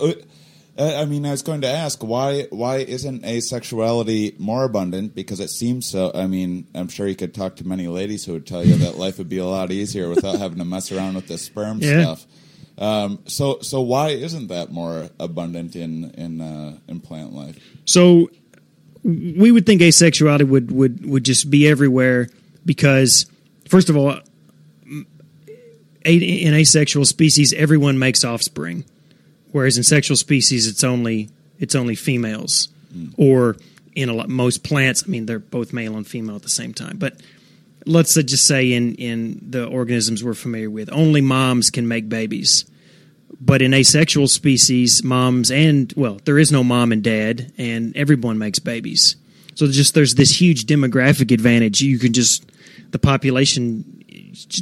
[0.81, 5.13] I mean, I was going to ask why why isn't asexuality more abundant?
[5.15, 6.11] Because it seems so.
[6.13, 8.97] I mean, I'm sure you could talk to many ladies who would tell you that
[8.97, 12.01] life would be a lot easier without having to mess around with the sperm Yeah.
[12.15, 12.25] stuff.
[12.77, 17.59] Um, so so why isn't that more abundant in in uh, in plant life?
[17.85, 18.31] So
[19.03, 22.29] we would think asexuality would would would just be everywhere
[22.65, 23.25] because
[23.67, 24.19] first of all
[26.03, 28.83] in asexual species everyone makes offspring
[29.51, 33.09] whereas in sexual species it's only it's only females hmm.
[33.17, 33.57] or
[33.93, 36.73] in a lot, most plants I mean they're both male and female at the same
[36.73, 37.19] time but
[37.85, 42.65] let's just say in in the organisms we're familiar with only moms can make babies
[43.41, 48.37] but in asexual species, moms and well, there is no mom and dad, and everyone
[48.37, 49.15] makes babies.
[49.55, 51.81] So just there's this huge demographic advantage.
[51.81, 52.49] You can just
[52.91, 54.03] the population,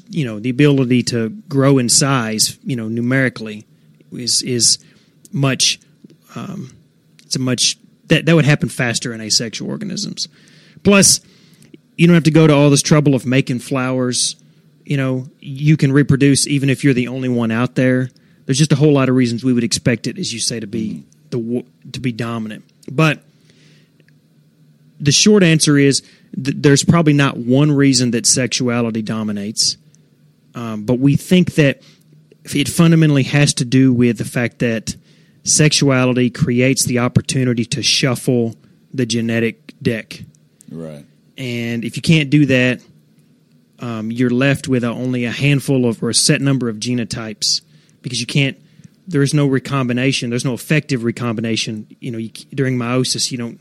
[0.10, 3.66] you know, the ability to grow in size, you know, numerically
[4.12, 4.80] is is
[5.32, 5.80] much.
[6.36, 6.76] Um,
[7.26, 10.28] it's a much that that would happen faster in asexual organisms.
[10.84, 11.22] Plus,
[11.98, 14.36] you don't have to go to all this trouble of making flowers.
[14.86, 18.10] You know, you can reproduce even if you're the only one out there.
[18.46, 20.68] There's just a whole lot of reasons we would expect it, as you say, to
[20.68, 22.64] be the to be dominant.
[22.92, 23.22] But
[25.00, 26.02] the short answer is
[26.36, 29.78] th- there's probably not one reason that sexuality dominates,
[30.56, 31.82] um, but we think that
[32.56, 34.96] it fundamentally has to do with the fact that
[35.44, 38.56] sexuality creates the opportunity to shuffle
[38.94, 40.24] the genetic deck.
[40.70, 41.06] Right.
[41.38, 42.82] And if you can't do that,
[43.80, 47.62] um, you're left with a, only a handful of or a set number of genotypes
[48.02, 48.58] because you can't.
[49.08, 50.30] There is no recombination.
[50.30, 51.88] There's no effective recombination.
[52.00, 53.60] You know, you, during meiosis, you don't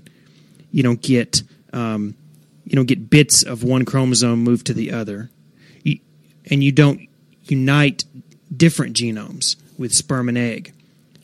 [0.73, 2.17] you don't get um,
[2.65, 5.31] you don't get bits of one chromosome moved to the other,
[5.85, 6.01] you,
[6.51, 7.09] and you don't
[7.45, 8.05] unite
[8.55, 10.73] different genomes with sperm and egg.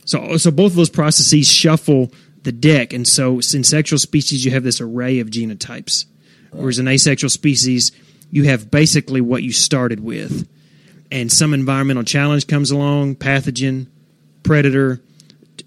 [0.05, 4.51] So, so both of those processes shuffle the deck, and so in sexual species you
[4.51, 6.05] have this array of genotypes,
[6.53, 7.91] whereas in asexual species
[8.31, 10.47] you have basically what you started with,
[11.11, 13.87] and some environmental challenge comes along, pathogen,
[14.43, 15.01] predator,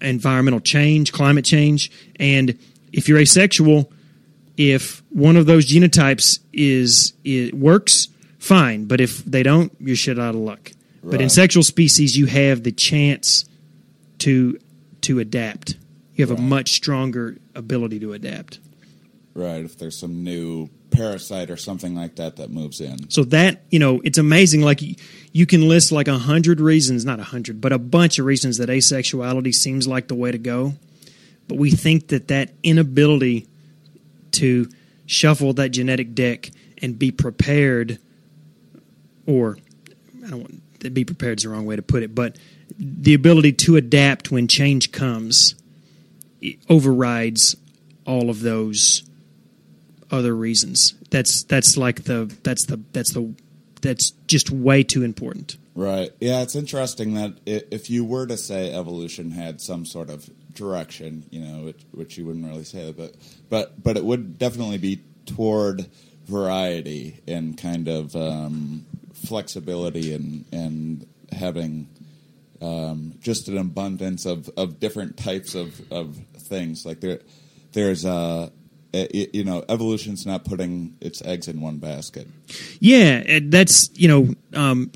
[0.00, 2.56] environmental change, climate change, and
[2.92, 3.90] if you're asexual,
[4.56, 10.18] if one of those genotypes is it works, fine, but if they don't, you're shit
[10.18, 10.72] out of luck.
[11.02, 13.44] But in sexual species, you have the chance
[14.18, 14.58] to
[15.02, 15.76] to adapt.
[16.14, 18.58] You have a much stronger ability to adapt.
[19.34, 19.64] Right.
[19.64, 23.08] If there's some new parasite or something like that that moves in.
[23.10, 24.62] So that you know, it's amazing.
[24.62, 24.80] Like
[25.32, 28.58] you, can list like a hundred reasons, not a hundred, but a bunch of reasons
[28.58, 30.74] that asexuality seems like the way to go.
[31.46, 33.46] But we think that that inability
[34.32, 34.68] to
[35.06, 36.50] shuffle that genetic deck
[36.82, 37.98] and be prepared,
[39.26, 39.56] or
[40.24, 42.36] I don't want be prepared is the wrong way to put it, but
[42.78, 45.54] the ability to adapt when change comes
[46.68, 47.56] overrides
[48.06, 49.02] all of those
[50.10, 50.94] other reasons.
[51.10, 53.34] That's that's like the that's the that's the
[53.80, 55.56] that's just way too important.
[55.74, 56.10] Right.
[56.20, 61.24] Yeah, it's interesting that if you were to say evolution had some sort of direction,
[61.30, 63.14] you know, which, which you wouldn't really say that, but
[63.48, 65.86] but but it would definitely be toward
[66.26, 68.86] variety and kind of um,
[69.26, 71.88] flexibility and and having
[72.60, 76.84] um, just an abundance of, of different types of, of things.
[76.84, 77.20] Like there,
[77.72, 78.50] there's uh,
[78.92, 82.26] it, you know, evolution's not putting its eggs in one basket.
[82.80, 84.90] Yeah, that's you know um,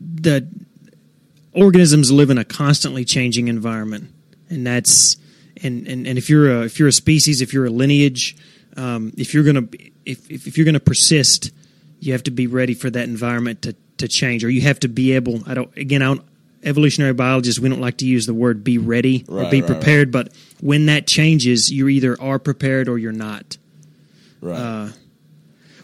[0.00, 0.46] the
[1.52, 4.12] organisms live in a constantly changing environment,
[4.48, 5.16] and that's
[5.62, 8.36] and and, and if you're a if you're a species, if you're a lineage,
[8.76, 9.68] um, if you're gonna
[10.04, 11.50] if, if if you're gonna persist,
[12.00, 14.88] you have to be ready for that environment to to change, or you have to
[14.88, 15.42] be able.
[15.46, 16.02] I don't again.
[16.02, 16.24] I don't,
[16.62, 19.66] evolutionary biologists we don't like to use the word be ready or be right, right.
[19.66, 23.56] prepared, but when that changes, you either are prepared or you're not.
[24.40, 24.58] Right.
[24.58, 24.88] Uh,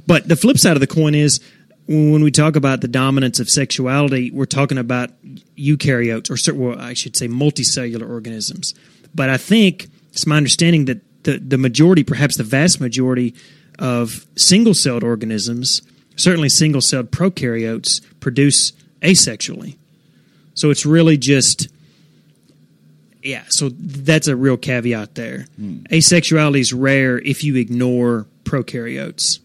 [0.07, 1.41] but the flip side of the coin is
[1.87, 5.11] when we talk about the dominance of sexuality, we're talking about
[5.57, 8.75] eukaryotes, or well, I should say multicellular organisms.
[9.15, 13.35] But I think it's my understanding that the, the majority, perhaps the vast majority
[13.79, 15.83] of single celled organisms,
[16.23, 19.77] certainly single celled prokaryotes, produce asexually.
[20.55, 21.69] So it's really just.
[23.23, 25.47] Yeah, so that's a real caveat there.
[25.57, 25.85] Hmm.
[25.91, 29.39] Asexuality is rare if you ignore prokaryotes.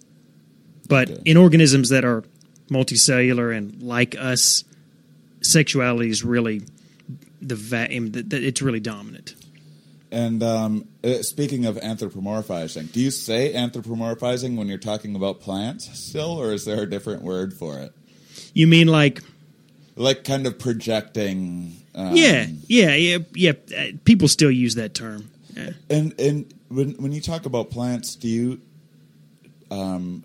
[0.88, 1.22] But Okay.
[1.26, 2.24] in organisms that are
[2.72, 4.64] multicellular and like us,
[5.42, 6.64] sexuality is really
[7.42, 9.36] the, va- it's really dominant.
[10.12, 15.90] And um, uh, speaking of anthropomorphizing, do you say anthropomorphizing when you're talking about plants
[16.00, 17.94] still, or is there a different word for it?
[18.54, 19.22] You mean like
[19.96, 21.76] Like kind of projecting.
[21.96, 23.54] Um, yeah, yeah, yeah, yeah.
[23.78, 25.30] uh, People still use that term.
[25.56, 25.72] Yeah.
[25.90, 28.62] And and when when you talk about plants, do you
[29.72, 30.24] um,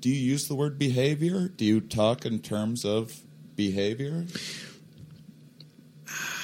[0.00, 1.48] do you use the word behavior?
[1.48, 3.20] Do you talk in terms of
[3.56, 4.26] behavior?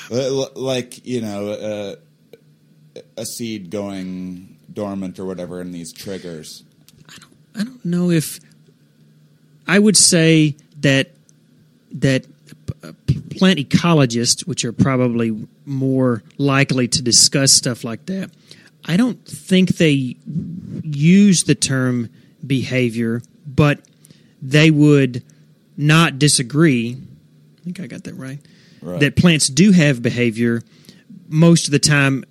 [0.09, 1.97] Uh, Like you know, uh,
[3.17, 6.65] a seed going dormant or whatever, and these triggers.
[7.55, 8.41] I don't know if
[9.67, 11.11] I would say that
[11.93, 12.27] that
[12.83, 12.93] uh,
[13.39, 18.31] plant ecologists, which are probably more likely to discuss stuff like that,
[18.85, 20.17] I don't think they
[20.83, 22.11] use the term
[22.47, 23.81] behavior, but
[24.43, 25.25] they would
[25.77, 26.97] not disagree.
[27.59, 28.39] I think I got that right.
[28.83, 29.01] Right.
[29.01, 30.63] That plants do have behavior.
[31.29, 32.25] Most of the time,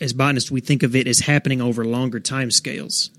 [0.00, 3.10] as botanists, we think of it as happening over longer time scales.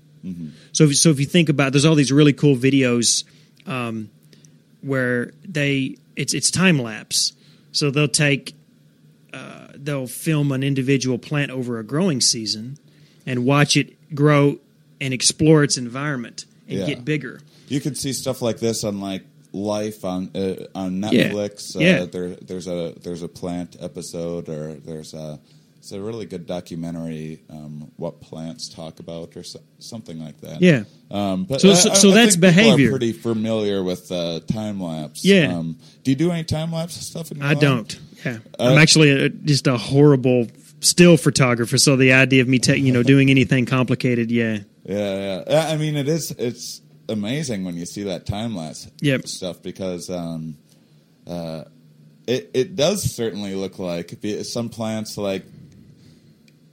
[0.72, 3.24] So, if, so if you think about, there's all these really cool videos
[3.66, 4.10] um,
[4.82, 7.32] where they it's it's time lapse.
[7.72, 8.54] So they'll take
[9.32, 12.76] uh, they'll film an individual plant over a growing season
[13.24, 14.58] and watch it grow
[15.00, 16.86] and explore its environment and Yeah.
[16.86, 17.40] get bigger.
[17.68, 21.30] You can see stuff like this on like Life on uh, on Yeah.
[21.30, 21.74] Netflix.
[21.74, 22.04] Uh, Yeah.
[22.04, 25.40] There, there's a there's a plant episode, or there's a
[25.80, 27.40] it's a really good documentary.
[27.50, 30.60] Um, what plants talk about, or so, something like that.
[30.62, 30.84] Yeah.
[31.10, 32.90] Um, but So- I- so- I- so I that's behavior.
[32.90, 35.24] Pretty familiar with uh, time lapse.
[35.24, 35.56] Yeah.
[35.58, 37.60] Um, do you do any time lapse stuff I life?
[37.60, 37.98] don't.
[38.24, 40.46] Yeah, Uh, I'm actually a, just a horrible
[40.80, 41.78] still photographer.
[41.78, 45.68] So the idea of me, ta- you know, doing anything complicated, yeah, Yeah, yeah.
[45.68, 46.30] I mean, it is.
[46.32, 49.26] It's amazing when you see that time lapse Yep.
[49.26, 50.56] stuff because um,
[51.26, 51.64] uh,
[52.26, 54.14] it it does certainly look like
[54.44, 55.44] some plants like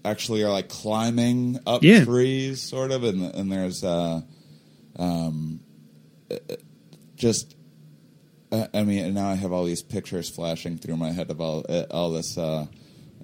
[0.10, 2.04] actually are like climbing up Yeah.
[2.06, 4.22] trees, sort of, and and there's uh,
[4.98, 5.60] um,
[6.32, 6.36] uh,
[7.16, 7.56] just.
[8.52, 11.42] uh, I mean, and now I have all these pictures flashing through my head of
[11.42, 12.66] all uh, all this, uh,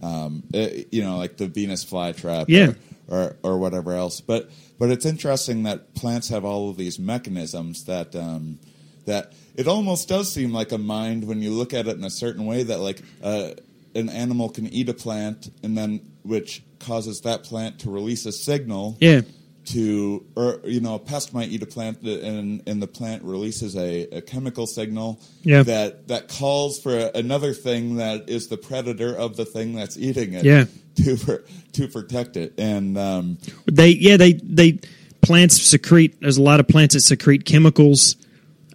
[0.02, 2.74] um, uh, you know, like the Venus flytrap, Yeah.
[3.08, 4.22] or, or or whatever else.
[4.22, 8.60] But but it's interesting that plants have all of these mechanisms that um,
[9.06, 12.10] that it almost does seem like a mind when you look at it in a
[12.10, 13.52] certain way that like uh,
[13.96, 18.32] an animal can eat a plant and then which causes that plant to release a
[18.32, 19.22] signal yeah,
[19.66, 23.76] to or you know a pest might eat a plant and and the plant releases
[23.76, 25.64] a, a chemical signal Yeah.
[25.64, 30.34] that that calls for another thing that is the predator of the thing that's eating
[30.34, 30.66] it Yeah.
[30.98, 31.44] to
[31.74, 34.80] to protect it and um, they yeah they they
[35.22, 36.20] plants secrete.
[36.20, 38.18] There's a lot of plants that secrete chemicals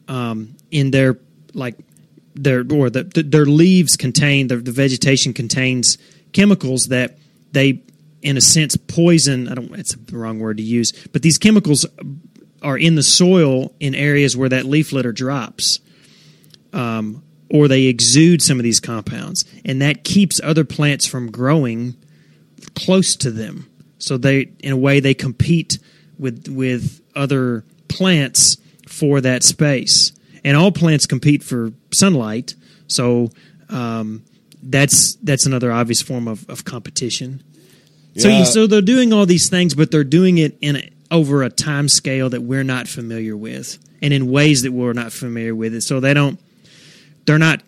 [0.09, 1.19] um, in their
[1.53, 1.77] like
[2.35, 5.99] their or the, the, their leaves contain the, the vegetation contains
[6.33, 7.19] chemicals that
[7.53, 7.83] they
[8.23, 9.49] in a sense poison.
[9.49, 9.73] I don't.
[9.75, 11.87] It's the wrong word to use, but these chemicals
[12.63, 15.81] are in the soil in areas where that leaf litter drops.
[16.73, 21.97] Um, or they exude some of these compounds, and that keeps other plants from growing
[22.75, 23.71] close to them.
[23.99, 25.79] So they, in a way, they compete
[26.19, 30.13] with with other plants for that space,
[30.45, 32.55] and all plants compete for sunlight.
[32.87, 33.31] So
[33.69, 34.25] um,
[34.63, 37.43] that's that's another obvious form of, of competition.
[38.19, 38.45] So Yeah.
[38.45, 41.89] so they're doing all these things, but they're doing it in a, over a time
[41.89, 45.75] scale that we're not familiar with, and in ways that we're not familiar with.
[45.75, 46.39] It so they don't
[47.27, 47.63] they're not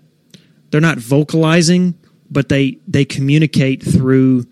[0.71, 1.95] they're not vocalizing,
[2.31, 4.47] but they they communicate through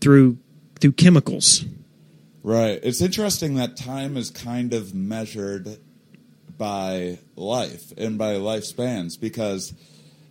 [0.00, 0.38] through
[0.80, 1.64] through chemicals.
[2.42, 2.78] Right.
[2.82, 5.78] It's interesting that time is kind of measured
[6.56, 9.74] by life and by lifespans because,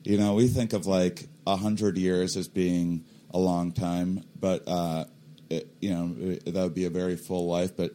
[0.04, 3.06] you know, we think of like a hundred years as being
[3.38, 5.06] a long time, but uh,
[5.50, 7.76] it, you know it, that would be a very full life.
[7.78, 7.92] But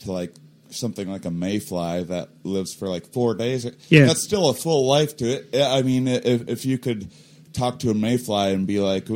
[0.00, 0.32] to like
[0.70, 4.06] something like a mayfly that lives for like four days, Yeah.
[4.06, 5.62] that's still a full life to it.
[5.62, 7.10] I mean, if if you could
[7.52, 9.08] talk to a mayfly and be like,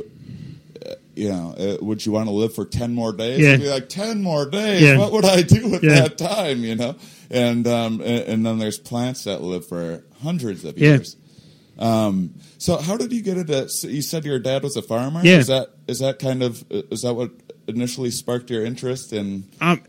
[1.16, 3.40] you know, uh, would you want to live for 10 more days?
[3.40, 3.48] Yeah.
[3.54, 4.80] It'd be like, 10 more days?
[4.82, 4.98] Yeah.
[4.98, 6.02] What would I do with Yeah.
[6.02, 6.94] that time, you know?
[7.30, 11.16] And, um, and, and then there's plants that live for hundreds of years.
[11.78, 15.20] Um, so how did you get into, you said your dad was a farmer?
[15.22, 15.38] Yeah.
[15.38, 17.30] Is that, is that kind of, is that what
[17.68, 19.82] initially sparked your interest in, Um,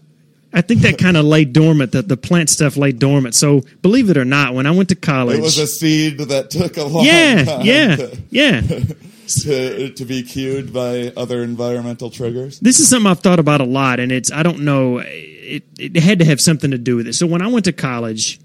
[0.52, 1.92] I think that kind of lay dormant.
[1.92, 3.36] That the plant stuff lay dormant.
[3.36, 6.50] So believe it or not, when I went to college, it was a seed that
[6.50, 8.62] took a long yeah, time yeah, to, yeah.
[9.44, 12.60] to, to be cued by other environmental triggers?
[12.60, 14.98] this is something I've thought about a lot, and it's I don't know.
[15.00, 17.14] It it had to have something to do with it.
[17.14, 18.40] So when I went to college,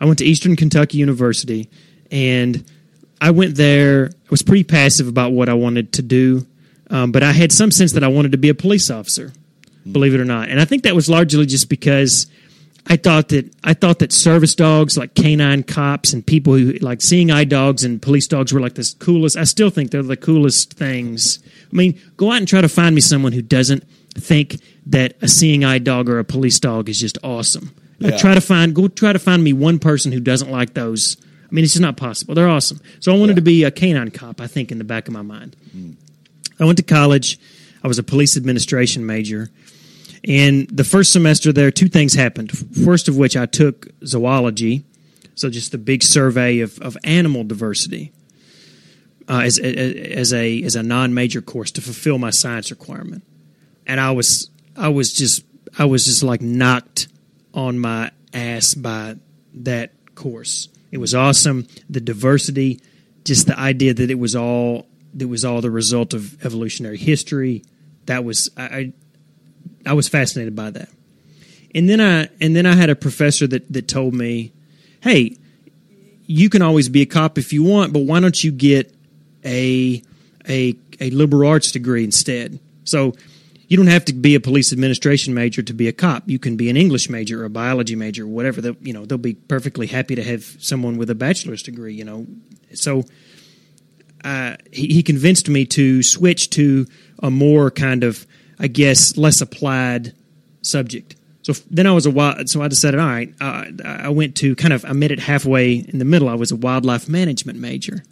[0.00, 1.68] I went to Eastern Kentucky University,
[2.12, 2.64] and
[3.20, 4.10] I went there.
[4.12, 6.46] I was pretty passive about what I wanted to do.
[6.90, 9.32] Um, but I had some sense that I wanted to be a police officer,
[9.90, 10.48] believe it or not.
[10.48, 12.26] And I think that was largely just because
[12.86, 17.02] I thought that I thought that service dogs, like canine cops and people who like
[17.02, 19.36] seeing eye dogs and police dogs, were like the coolest.
[19.36, 21.40] I still think they're the coolest things.
[21.70, 24.56] I mean, go out and try to find me someone who doesn't think
[24.86, 27.74] that a seeing eye dog or a police dog is just awesome.
[27.98, 28.14] Yeah.
[28.14, 31.18] I try to find go try to find me one person who doesn't like those.
[31.50, 32.34] I mean, it's just not possible.
[32.34, 32.80] They're awesome.
[33.00, 34.40] So I wanted to be a canine cop.
[34.40, 35.56] I think in the back of my mind.
[36.60, 37.38] I went to college.
[37.82, 39.50] I was a police administration major.
[40.24, 42.50] And the first semester there, two things happened.
[42.84, 44.84] First of which, I took zoology,
[45.36, 48.12] so just the big survey of, of animal diversity
[49.28, 53.22] uh, as, as a as a non major course to fulfill my science requirement.
[53.86, 55.44] And I was I was just
[55.78, 57.08] I was just like knocked
[57.54, 59.16] on my ass by
[59.54, 60.68] that course.
[60.90, 61.66] It was awesome.
[61.88, 62.80] The diversity,
[63.24, 67.64] just the idea that it was all that was all the result of evolutionary history.
[68.06, 68.92] That was I, I
[69.86, 70.88] I was fascinated by that.
[71.74, 74.52] And then I and then I had a professor that that told me,
[75.00, 75.36] "Hey,
[76.26, 78.94] you can always be a cop if you want, but why don't you get
[79.44, 80.02] a
[80.48, 83.14] a a liberal arts degree instead?" So
[83.68, 86.24] you don't have to be a police administration major to be a cop.
[86.26, 88.60] You can be an English major or a biology major, or whatever.
[88.60, 91.94] They'll, you know, they'll be perfectly happy to have someone with a bachelor's degree.
[91.94, 92.26] You know,
[92.72, 93.04] so
[94.24, 96.86] uh, he, he convinced me to switch to
[97.22, 98.26] a more kind of,
[98.58, 100.14] I guess, less applied
[100.62, 101.14] subject.
[101.42, 104.54] So then I was a wild, so I decided, all right, uh, I went to
[104.56, 106.28] kind of, I met it halfway in the middle.
[106.28, 108.02] I was a wildlife management major.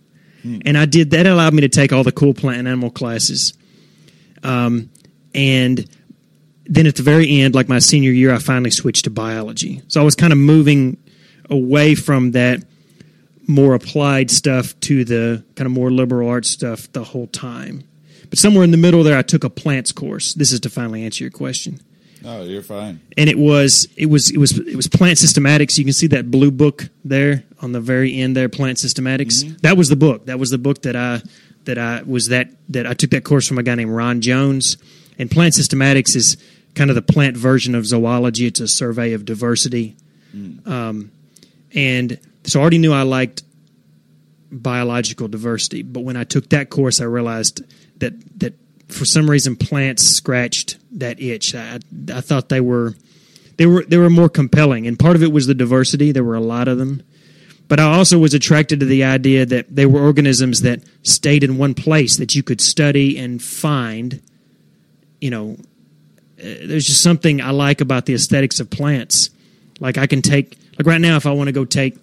[0.64, 3.52] And I did, that allowed me to take all the cool plant and animal classes.
[4.44, 4.90] Um,
[5.36, 5.88] and
[6.64, 9.82] then at the very end, like my senior year, I finally switched to biology.
[9.88, 10.96] So I was kind of moving
[11.48, 12.64] away from that
[13.46, 17.84] more applied stuff to the kind of more liberal arts stuff the whole time.
[18.28, 20.34] But somewhere in the middle there, I took a plants course.
[20.34, 21.80] This is to finally answer your question,
[22.24, 23.00] Oh, you're fine.
[23.16, 25.78] and it was it was it was it was plant systematics.
[25.78, 29.44] You can see that blue book there on the very end there, plant systematics.
[29.44, 29.56] Mm-hmm.
[29.62, 30.26] That was the book.
[30.26, 31.22] That was the book that I
[31.66, 34.76] that I was that that I took that course from a guy named Ron Jones.
[35.18, 36.36] And plant systematics is
[36.74, 38.46] kind of the plant version of zoology.
[38.46, 39.96] It's a survey of diversity.
[40.66, 41.10] Um,
[41.74, 43.42] and so I already knew I liked
[44.50, 47.62] biological diversity, but when I took that course, I realized
[47.98, 48.54] that that
[48.88, 51.54] for some reason plants scratched that itch.
[51.54, 51.80] I,
[52.12, 52.94] I thought they were
[53.56, 56.12] they were they were more compelling, and part of it was the diversity.
[56.12, 57.02] There were a lot of them,
[57.68, 61.58] but I also was attracted to the idea that they were organisms that stayed in
[61.58, 64.22] one place that you could study and find.
[65.26, 65.56] You know,
[66.38, 69.30] uh, there's just something I like about the aesthetics of plants.
[69.80, 71.96] Like I can take like right now, if I want to go take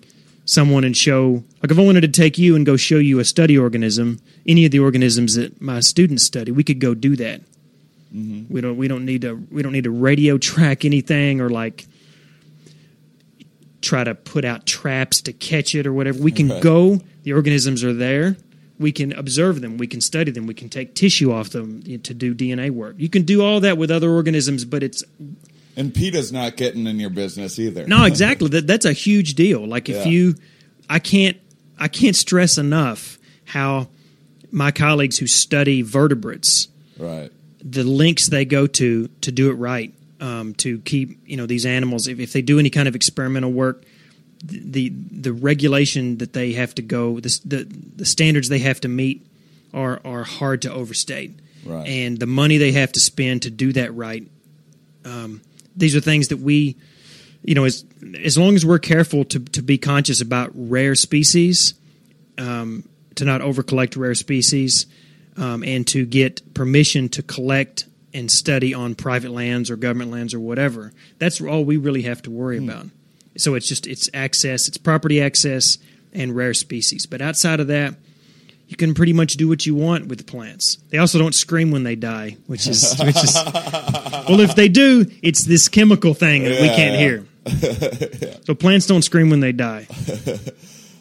[0.44, 3.24] someone and show like if I wanted to take you and go show you a
[3.24, 7.40] study organism, any of the organisms that my students study, we could go do that.
[8.12, 11.86] We don't we don't need to we don't need to radio track anything or like
[13.82, 16.22] try to put out traps to catch it or whatever.
[16.22, 16.62] We can Right.
[16.62, 18.36] go, the organisms are there.
[18.84, 22.14] We can observe them, we can study them, we can take tissue off them to
[22.14, 22.96] do DNA work.
[23.00, 25.04] You can do all that with other organisms, but it's
[25.76, 27.88] And PETA's not getting in your business either.
[27.88, 28.50] no, exactly.
[28.50, 29.66] That that's a huge deal.
[29.66, 30.12] Like if Yeah.
[30.12, 30.36] you,
[30.88, 31.38] I can't,
[31.80, 33.88] I can't stress enough how
[34.52, 36.68] my colleagues who study vertebrates,
[37.00, 37.32] right.
[37.64, 41.66] the links they go to to do it right, um, to keep you know these
[41.66, 42.08] animals.
[42.08, 43.84] If, if they do any kind of experimental work,
[44.44, 47.64] the the regulation that they have to go, the the,
[47.96, 49.26] the standards they have to meet
[49.74, 51.88] are are hard to overstate, Right.
[51.88, 54.28] and the money they have to spend to do that right.
[55.06, 55.42] Um,
[55.76, 56.76] these are things that we
[57.44, 57.84] you know, as
[58.24, 61.74] as long as we're careful to to be conscious about rare species,
[62.38, 64.86] um, to not over collect rare species,
[65.38, 70.34] um, and to get permission to collect and study on private lands or government lands
[70.34, 70.94] or whatever.
[71.18, 72.86] That's all we really have to worry about.
[73.38, 75.78] So it's just it's access, it's property access
[76.14, 77.06] and rare species.
[77.06, 77.96] But outside of that,
[78.68, 80.78] you can pretty much do what you want with plants.
[80.90, 85.06] They also don't scream when they die, which is which is well, if they do,
[85.22, 87.00] it's this chemical thing that we can't yeah.
[87.00, 87.26] hear.
[88.46, 89.88] So plants don't scream when they die.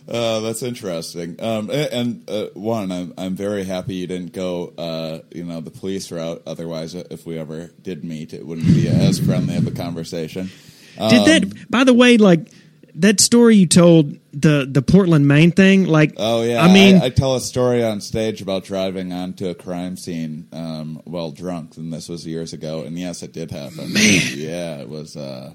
[0.09, 1.37] Uh, that's interesting.
[1.41, 5.73] Um, and uh, one, I'm I'm very happy you didn't go, uh, you know, the
[5.73, 6.43] police route.
[6.47, 10.51] Otherwise, if we ever did meet, it wouldn't be as friendly of a conversation.
[10.97, 11.71] Did Um, that?
[11.71, 12.49] By the way, like
[12.97, 15.85] that story you told the the Portland, Maine thing.
[15.87, 19.55] Like, Oh yeah, I mean, I, tell a story on stage about driving onto a
[19.55, 22.83] crime scene um, while drunk, and this was years ago.
[22.83, 23.93] And yes, it did happen.
[23.93, 24.23] Man.
[24.35, 25.17] yeah, it was.
[25.17, 25.55] Uh,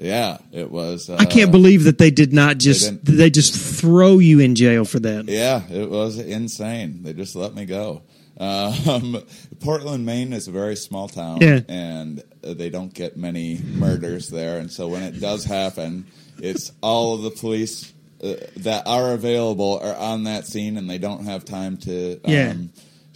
[0.00, 1.10] yeah, it was.
[1.10, 4.54] Uh, I can't believe that they did not just didn't- they, just throw you in
[4.54, 5.24] jail for that.
[5.26, 7.02] Yeah, it was insane.
[7.02, 8.02] They just let me go.
[8.38, 9.22] Um,
[9.60, 11.60] Portland, Maine is a very small town, Yeah.
[11.68, 14.58] and they don't get many murders there.
[14.58, 16.06] And so when it does happen,
[16.40, 20.98] it's all of the police uh, that are available are on that scene, and they
[20.98, 22.54] don't have time to um, Yeah.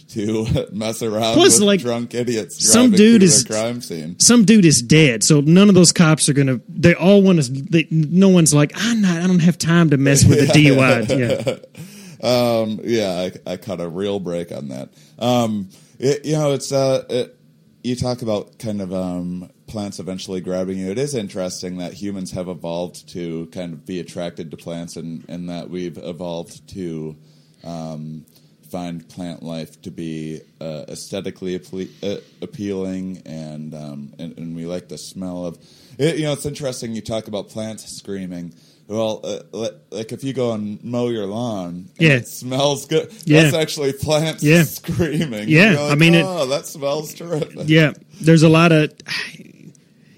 [0.09, 2.69] to mess around Plus, with like, drunk idiots.
[2.71, 4.19] some dude is- crime scene.
[4.19, 6.59] Some dude is dead, so none of those cops are gonna.
[6.67, 7.49] They all want to.
[7.51, 9.21] They, no one's like, I'm not.
[9.21, 11.09] I don't have time to mess with a DUI.
[11.17, 11.83] Yeah,
[12.23, 14.89] Um, yeah, I, I caught a real break on that.
[15.19, 15.69] Um,
[15.99, 17.37] it, you know, it's uh, it,
[17.83, 20.89] you talk about kind of um, plants eventually grabbing you.
[20.89, 25.25] It is interesting that humans have evolved to kind of be attracted to plants, and,
[25.27, 27.17] and that we've evolved to
[27.65, 28.25] um,
[28.71, 31.59] find plant life to be uh, aesthetically
[32.01, 35.57] uh, appealing, and, um, and and we like the smell of.
[35.97, 36.95] It, you know, it's interesting.
[36.95, 38.53] You talk about plants screaming.
[38.87, 42.13] Well, uh, like if you go and mow your lawn, and Yeah.
[42.15, 43.11] it smells good.
[43.25, 43.43] Yeah.
[43.43, 44.63] That's actually plants Yeah.
[44.63, 45.47] screaming.
[45.47, 47.67] Yeah, like, I mean, it- oh, that smells terrific.
[47.67, 47.93] yeah.
[48.21, 48.91] There's a lot of.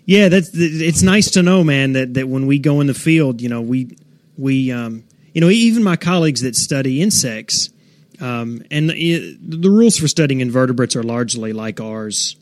[0.06, 0.50] Yeah, that's.
[0.54, 3.62] It's nice to know, man, that that when we go in the field, you know,
[3.62, 3.96] we
[4.38, 5.04] we um,
[5.34, 7.70] you know, even my colleagues that study insects,
[8.20, 12.36] um, and the, the rules for studying invertebrates are largely like ours.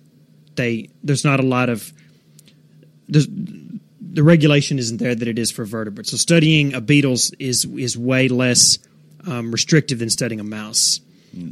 [0.56, 1.92] They there's not a lot of
[3.08, 3.28] there's
[4.14, 6.12] the regulation isn't there that it is for vertebrates.
[6.12, 8.78] So studying a beetles is is way less
[9.28, 11.02] um, restrictive than studying a mouse.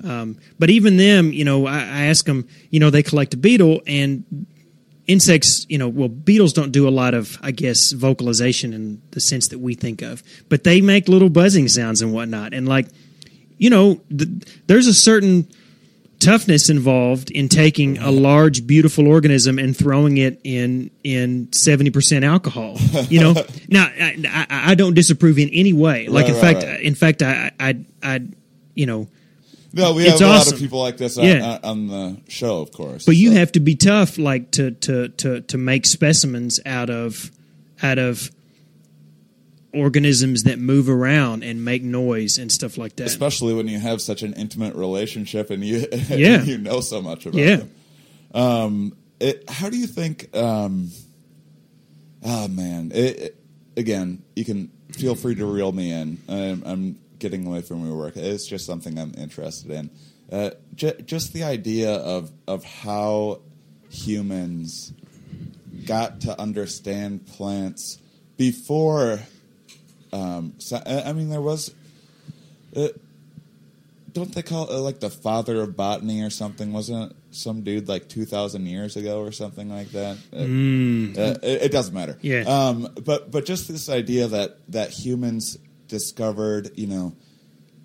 [0.03, 3.37] Um, but even them, you know, I, I ask them, you know, they collect a
[3.37, 4.45] beetle and
[5.07, 9.19] insects, you know, well, beetles don't do a lot of, I guess, vocalization in the
[9.19, 12.53] sense that we think of, but they make little buzzing sounds and whatnot.
[12.53, 12.89] And like,
[13.57, 14.29] you know, th
[14.67, 15.47] there's a certain
[16.21, 22.23] toughness involved in taking a large, beautiful organism and throwing it in in seventy percent
[22.23, 22.77] alcohol.
[23.09, 23.33] You know,
[23.67, 24.15] now I,
[24.49, 26.07] I, I don't disapprove in any way.
[26.07, 26.81] Like Right, in right, fact, right.
[26.81, 28.21] in fact, I, I, I,
[28.75, 29.07] you know,
[29.73, 31.45] No, we It's have a lot of people like this on, Yeah.
[31.63, 33.05] Uh, on the show, of course.
[33.05, 37.31] But you have to be tough, like to to to to make specimens out of
[37.81, 38.31] out of
[39.73, 43.07] organisms that move around and make noise and stuff like that.
[43.07, 46.43] especially when you have such an intimate relationship and you Yeah.
[46.43, 47.55] you know so much about Yeah.
[47.57, 47.71] them.
[48.33, 50.35] Um, it, how do you think?
[50.35, 50.89] Um,
[52.23, 53.37] oh man, it, it-
[53.77, 56.17] again, you can feel free to reel me in.
[56.27, 58.17] I'm, I'm getting away from your work.
[58.17, 59.89] It's just something I'm interested in.
[60.31, 63.41] Uh, j- just the idea of of how
[63.89, 64.93] humans
[65.85, 67.97] got to understand plants
[68.37, 69.19] before.
[70.13, 71.73] Um, so, I mean, there was
[72.75, 72.89] uh,
[74.13, 76.73] don't they call it uh, like the father of botany or something?
[76.73, 80.17] Wasn't it some dude like two thousand years ago or something like that?
[80.33, 82.17] Uh, uh, it, it doesn't matter.
[82.21, 82.41] Yeah.
[82.41, 85.57] Um, but but just this idea that that humans
[85.87, 87.15] discovered, you know,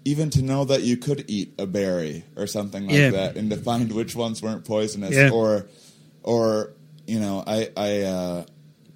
[0.05, 3.11] even to know that you could eat a berry or something like Yeah.
[3.11, 5.31] that, and to find which ones weren't poisonous, Yeah.
[5.31, 5.67] or
[6.25, 6.73] or
[7.07, 8.45] you know, I I uh,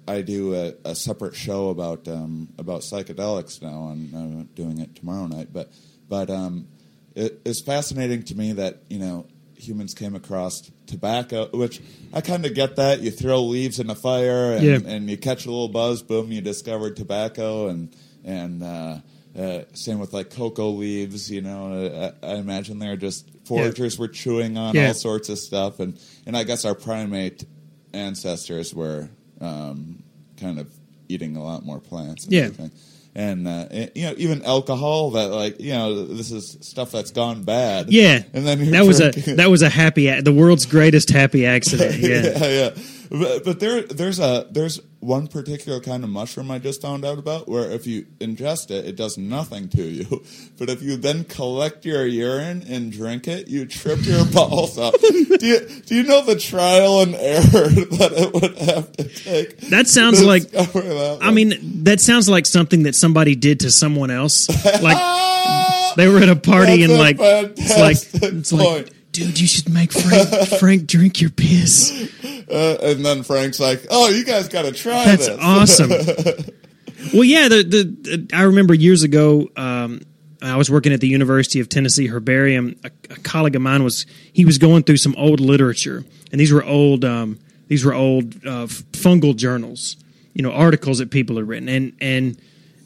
[0.07, 4.95] I do a, a separate show about um, about psychedelics now, and I'm doing it
[4.95, 5.49] tomorrow night.
[5.53, 5.71] But
[6.09, 6.67] but um,
[7.15, 11.81] it, it's fascinating to me that you know humans came across tobacco, which
[12.13, 14.79] I kind of get that you throw leaves in a fire and, Yeah.
[14.91, 18.97] and you catch a little buzz, boom, you discovered tobacco, and and uh,
[19.37, 21.29] uh, same with like cocoa leaves.
[21.31, 24.87] You know, I, I imagine they're just foragers were chewing on Yeah.
[24.87, 27.45] all sorts of stuff, and and I guess our primate
[27.93, 29.09] ancestors were
[29.41, 30.03] um,
[30.39, 30.67] kind of
[31.09, 32.23] eating a lot more plants.
[32.25, 32.41] And Yeah.
[32.43, 32.71] everything.
[33.13, 37.43] And uh, you know, even alcohol that like you know this is stuff that's gone
[37.43, 37.91] bad.
[37.91, 41.45] Yeah, and then that was a that was a happy a- the world's greatest happy
[41.55, 41.97] accident.
[41.99, 42.69] Yeah, yeah, yeah.
[43.09, 47.17] But, but there, there's a there's one particular kind of mushroom I just found out
[47.17, 50.23] about where if you ingest it, it does nothing to you.
[50.57, 54.93] But if you then collect your urine and drink it, you trip your balls up.
[54.99, 57.41] do you do you know the trial and error
[57.97, 59.57] that it would have to take?
[59.71, 60.43] that sounds like.
[60.51, 64.47] that I mean, that sounds like something that somebody did to someone else.
[64.83, 68.93] Like they were at a party That's and a like it's like it's like.
[69.11, 72.09] Dude, you should make Frank Frank drink your piss.
[72.49, 75.89] Uh, and then Frank's like, "Oh, you guys got to try That's this." awesome.
[77.13, 79.49] well, yeah, the, the I remember years ago.
[79.55, 80.01] Um,
[80.43, 82.75] I was working at the University of Tennessee Herbarium.
[82.83, 86.51] A, a colleague of mine was he was going through some old literature, and these
[86.51, 89.97] were old um, these were old uh, fungal journals,
[90.33, 92.41] you know, articles that people had written, and and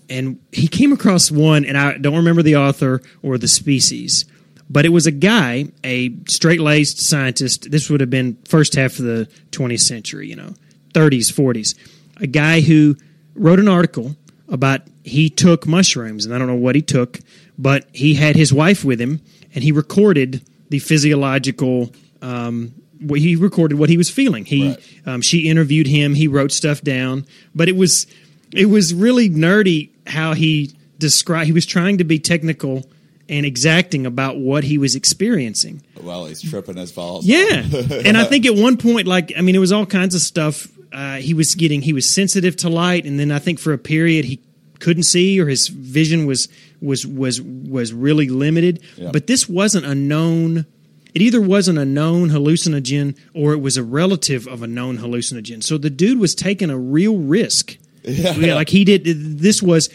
[0.10, 4.26] and he came across one, and I don't remember the author or the species,
[4.70, 7.70] but it was a guy, a straight laced scientist.
[7.72, 10.54] This would have been first half of the 20th century, you know,
[10.94, 11.76] 30s, 40s.
[12.18, 12.96] A guy who
[13.36, 14.16] wrote an article
[14.48, 17.20] about he took mushrooms, and I don't know what he took,
[17.58, 19.22] but he had his wife with him,
[19.54, 21.92] and he recorded the physiological.
[22.22, 22.74] Um,
[23.08, 24.46] he recorded what he was feeling.
[24.46, 24.80] He Right.
[25.06, 26.16] um, she interviewed him.
[26.16, 28.08] He wrote stuff down, but it was
[28.52, 31.46] it was really nerdy how he described.
[31.48, 32.90] He was trying to be technical
[33.28, 35.82] and exacting about what he was experiencing.
[36.02, 37.26] Well, he's tripping his balls.
[37.26, 37.64] Yeah,
[38.06, 40.68] and I think at one point, like I mean, it was all kinds of stuff.
[40.92, 43.78] Uh, he was getting he was sensitive to light, and then I think for a
[43.78, 44.40] period he
[44.80, 46.48] couldn't see or his vision was
[46.82, 48.82] was was was really limited.
[48.96, 49.12] Yeah.
[49.12, 50.66] But this wasn't a known.
[51.14, 55.64] It either wasn't a known hallucinogen or it was a relative of a known hallucinogen.
[55.64, 57.78] So the dude was taking a real risk.
[58.08, 59.04] Yeah, like he did.
[59.40, 59.90] This was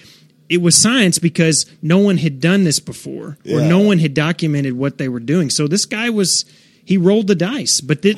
[0.51, 3.69] it was science because no one had done this before or Yeah.
[3.69, 5.49] no one had documented what they were doing.
[5.49, 6.45] So this guy was
[6.85, 8.17] he rolled the dice, but that.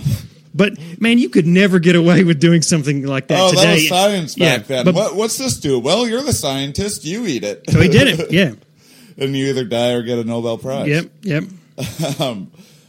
[0.55, 3.62] But man, you could never get away with doing something like that Oh, today.
[3.64, 4.85] that was science back Yeah, then.
[4.85, 5.78] but- what, what's this do?
[5.78, 7.07] Well, you're the scientist.
[7.07, 7.62] You eat it.
[7.70, 8.30] So he did it.
[8.30, 8.53] Yeah.
[9.16, 10.89] and you either die or get a Nobel Prize.
[10.89, 11.11] Yep.
[11.22, 11.45] Yep.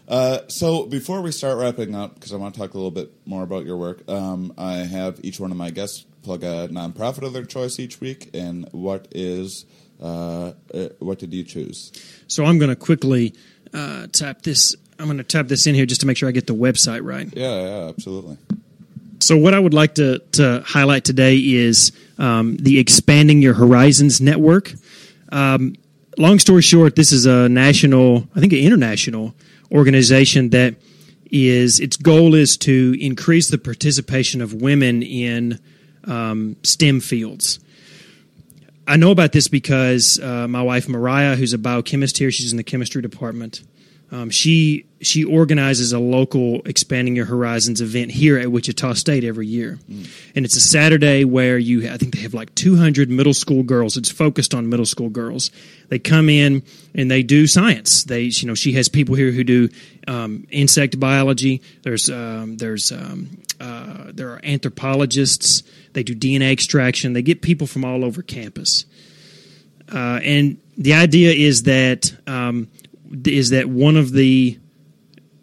[0.05, 3.11] Uh, so before we start wrapping up, because I want to talk a little bit
[3.25, 7.25] more about your work, um, I have each one of my guests plug a nonprofit
[7.25, 8.29] of their choice each week.
[8.33, 9.65] And what is
[10.01, 11.91] uh, uh, what did you choose?
[12.27, 13.33] So I'm going to quickly
[13.73, 14.75] uh, type this.
[14.99, 17.03] I'm going to type this in here just to make sure I get the website
[17.03, 17.27] right.
[17.35, 18.37] Yeah, yeah, absolutely.
[19.21, 24.19] So what I would like to, to highlight today is um, the Expanding Your Horizons
[24.19, 24.73] Network.
[25.31, 25.75] Um,
[26.17, 29.33] long story short, this is a national, I think, an international
[29.71, 30.75] organization that
[31.31, 35.59] is its goal is to increase the participation of women in
[36.05, 37.59] um, STEM fields.
[38.85, 42.57] I know about this because uh, my wife Mariah, who's a biochemist here, she's in
[42.57, 43.63] the chemistry department.
[44.13, 49.47] Um, she she organizes a local expanding your horizons event here at Wichita State every
[49.47, 49.79] year,
[50.35, 53.97] and it's a Saturday where you I think they have like 200 middle school girls.
[53.97, 55.49] It's focused on middle school girls.
[55.89, 56.61] They come in
[56.93, 58.03] and they do science.
[58.03, 59.69] They you know she has people here who do
[60.07, 61.63] um, insect biology.
[61.81, 65.63] There's um, there's um, uh, there are anthropologists.
[65.93, 67.13] They do DNA extraction.
[67.13, 68.85] They get people from all over campus.
[69.91, 72.67] Uh, and the idea is that um,
[73.25, 74.59] is that one of the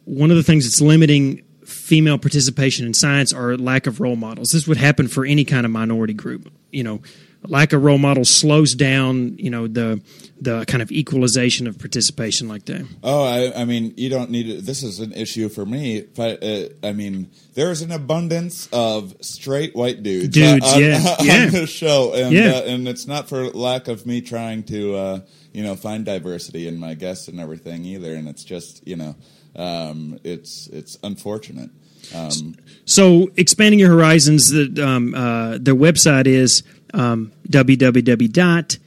[0.04, 4.50] one of the things that's limiting female participation in science are lack of role models.
[4.50, 6.52] This would happen for any kind of minority group.
[6.72, 7.00] You know,
[7.46, 9.36] lack of role models slows down.
[9.38, 10.00] You know the
[10.40, 12.86] the kind of equalization of participation like that.
[13.02, 14.62] Oh, I, I mean, you don't need it.
[14.64, 16.00] This is an issue for me.
[16.16, 21.26] But uh, I mean, there's an abundance of straight white dudes, Dudes, on, yeah, on
[21.26, 21.46] yeah.
[21.46, 22.52] the show, and Yeah.
[22.56, 25.20] uh, and it's not for lack of me trying to uh,
[25.52, 28.14] you know find diversity in my guests and everything either.
[28.14, 29.16] And it's just you know,
[29.56, 31.70] um, it's it's unfortunate.
[32.14, 36.62] Um, So, expanding your horizons, the, um, uh, their website is
[36.94, 38.78] um, www.eyhn.org.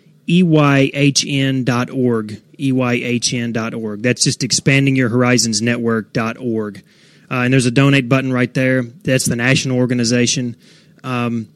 [2.60, 4.02] eyhn.org.
[4.02, 6.84] That's just expandingyourhorizonsnetwork.org.
[7.32, 8.84] Uh, and there's a donate button right there.
[8.84, 10.56] That's the national organization.
[11.04, 11.48] Um,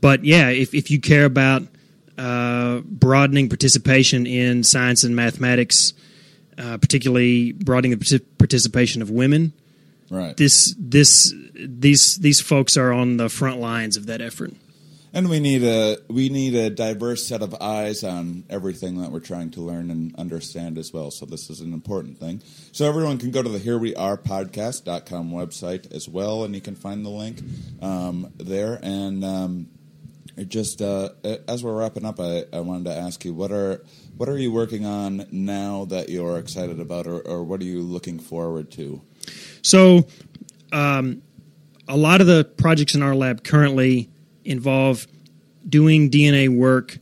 [0.00, 1.62] but yeah, if, if you care about
[2.18, 5.92] uh, broadening participation in science and mathematics,
[6.58, 9.52] uh, particularly broadening the participation of women,
[10.10, 10.36] right.
[10.36, 14.52] this this these these folks are on the front lines of that effort.
[15.16, 19.20] And we need a we need a diverse set of eyes on everything that we're
[19.20, 21.10] trying to learn and understand as well.
[21.10, 22.42] So this is an important thing.
[22.72, 26.60] So everyone can go to the Here We Are Podcast.com website as well, and you
[26.60, 27.40] can find the link
[27.80, 28.78] um, there.
[28.82, 29.68] And um,
[30.44, 31.10] just uh,
[31.48, 33.82] as we're wrapping up, I, I wanted to ask you what are
[34.16, 37.80] what are you working on now that you're excited about, or, or what are you
[37.82, 39.00] looking forward to?
[39.62, 40.06] So,
[40.72, 41.22] um,
[41.88, 44.10] a lot of the projects in our lab currently
[44.44, 45.06] involve
[45.68, 46.98] doing DNA work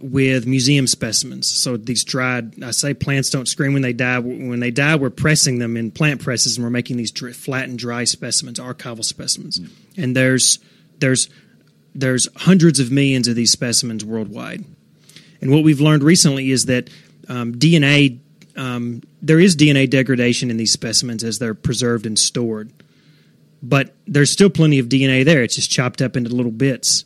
[0.00, 1.48] with museum specimens.
[1.48, 4.18] So these dried, I say plants don't scream when they die.
[4.18, 7.68] When they die, we're pressing them in plant presses, and we're making these dry, flat
[7.68, 9.60] and dry specimens, archival specimens.
[9.96, 10.58] And there's
[10.98, 11.28] there's
[11.94, 14.64] there's hundreds of millions of these specimens worldwide.
[15.40, 16.90] And what we've learned recently is that
[17.28, 18.18] um, DNA,
[18.56, 22.72] um, there is DNA degradation in these specimens as they're preserved and stored.
[23.62, 25.42] But there's still plenty of DNA there.
[25.42, 27.04] It's just chopped up into little bits.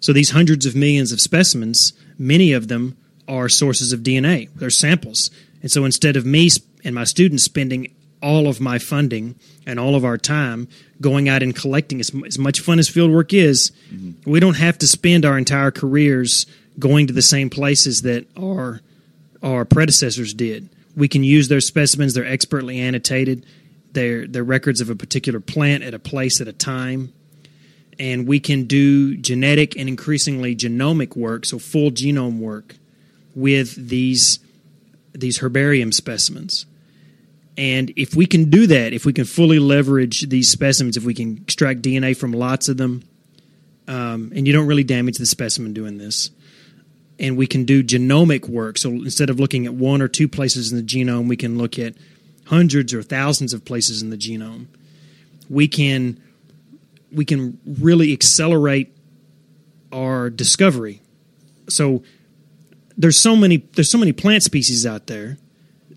[0.00, 4.50] So these hundreds of millions of specimens, many of them are sources of DNA.
[4.54, 5.30] They're samples.
[5.62, 6.50] And so instead of me
[6.84, 7.93] and my students spending
[8.24, 9.34] all of my funding
[9.66, 10.66] and all of our time
[10.98, 14.30] going out and collecting as, as much fun as field work is, mm-hmm.
[14.30, 16.46] we don't have to spend our entire careers
[16.78, 18.80] going to the same places that our
[19.42, 20.70] our predecessors did.
[20.96, 23.44] We can use their specimens; they're expertly annotated.
[23.92, 27.12] They're they're records of a particular plant at a place at a time,
[27.98, 32.76] and we can do genetic and increasingly genomic work, so full genome work,
[33.34, 34.38] with these
[35.12, 36.64] these herbarium specimens.
[37.56, 41.14] And if we can do that, if we can fully leverage these specimens, if we
[41.14, 43.04] can extract DNA from lots of them,
[43.86, 46.30] um, and you don't really damage the specimen doing this,
[47.18, 48.78] and we can do genomic work.
[48.78, 51.78] So instead of looking at one or two places in the genome, we can look
[51.78, 51.94] at
[52.46, 54.66] hundreds or thousands of places in the genome.
[55.48, 56.20] We can
[57.12, 58.94] we can really accelerate
[59.92, 61.00] our discovery.
[61.68, 62.02] So
[62.96, 65.38] there's so many there's so many plant species out there.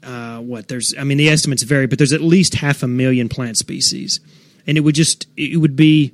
[0.08, 3.28] Uh, what there's I mean the estimates vary, but there's at least half a million
[3.28, 4.22] plant species,
[4.66, 6.14] and it would just it would be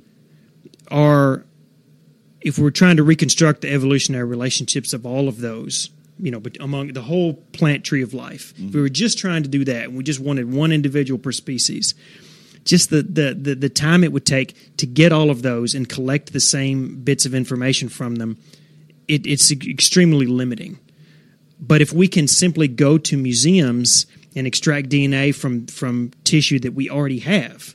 [0.90, 1.44] our
[2.40, 6.60] if we're trying to reconstruct the evolutionary relationships of all of those, you know, but
[6.60, 8.68] among the whole plant tree of life, mm-hmm.
[8.68, 11.32] if we were just trying to do that, and we just wanted one individual per
[11.32, 11.94] species,
[12.64, 15.88] just the, the, the, the, time it would take to get all of those and
[15.88, 18.38] collect the same bits of information from them,
[19.08, 20.78] it, it's extremely limiting.
[21.60, 26.74] But if we can simply go to museums and extract DNA from, from tissue that
[26.74, 27.74] we already have,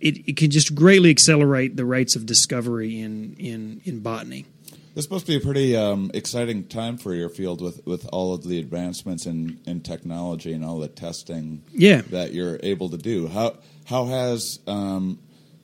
[0.00, 4.46] it, it can just greatly accelerate the rates of discovery in, in, in botany.
[4.94, 8.44] This must be a pretty um, exciting time for your field with, with all of
[8.44, 12.02] the advancements in, in technology and all the testing yeah.
[12.10, 13.26] that you're able to do.
[13.26, 13.56] How
[13.86, 15.18] how has um,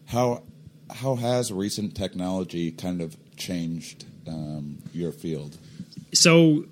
[0.06, 0.42] how
[0.92, 5.56] how has recent technology kind of changed um, your field?
[6.12, 6.64] So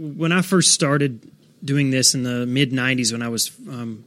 [0.00, 1.30] when I first started
[1.62, 4.04] doing this in the mid '90s, when I was um,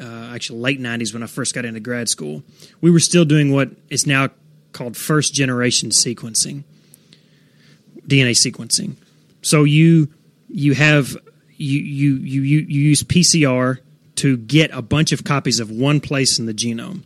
[0.00, 2.42] uh, actually late '90s when I first got into grad school,
[2.80, 4.28] we were still doing what is now
[4.72, 6.62] called first generation sequencing,
[8.06, 8.96] DNA sequencing.
[9.42, 10.08] So you
[10.48, 11.16] you have
[11.56, 13.78] you you you you use PCR
[14.16, 17.02] to get a bunch of copies of one place in the genome.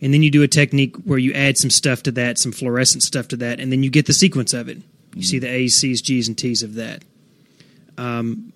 [0.00, 3.02] And then you do a technique where you add some stuff to that, some fluorescent
[3.02, 4.76] stuff to that, and then you get the sequence of it.
[4.76, 5.20] You mm-hmm.
[5.22, 7.02] see the A's, C's, G's, and T's of that.
[7.98, 8.52] Um,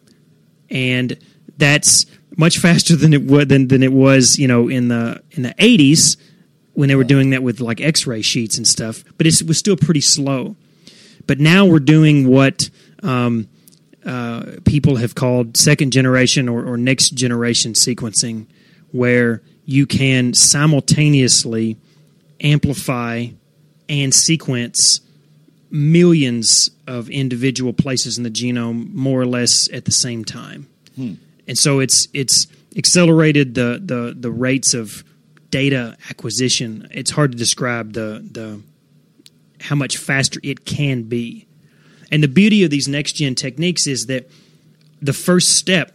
[0.70, 1.18] and
[1.58, 5.42] that's much faster than it would than, than it was, you know, in the in
[5.42, 6.16] the eighties
[6.74, 9.04] when they were doing that with like X-ray sheets and stuff.
[9.18, 10.56] But it was still pretty slow.
[11.26, 12.70] But now we're doing what
[13.02, 13.48] um,
[14.04, 18.46] uh, people have called second generation or, or next generation sequencing,
[18.90, 21.76] where you can simultaneously
[22.40, 23.26] amplify
[23.88, 25.00] and sequence
[25.70, 30.68] millions of individual places in the genome more or less at the same time.
[30.94, 31.14] Hmm.
[31.48, 35.02] And so it's it's accelerated the, the the rates of
[35.50, 36.88] data acquisition.
[36.90, 38.60] It's hard to describe the the
[39.60, 41.46] how much faster it can be.
[42.10, 44.28] And the beauty of these next gen techniques is that
[45.00, 45.94] the first step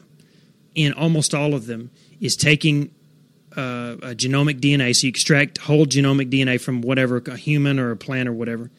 [0.73, 2.89] in almost all of them is taking
[3.55, 4.95] uh, a genomic DNA.
[4.95, 8.71] So you extract whole genomic DNA from whatever, a human or a plant or whatever,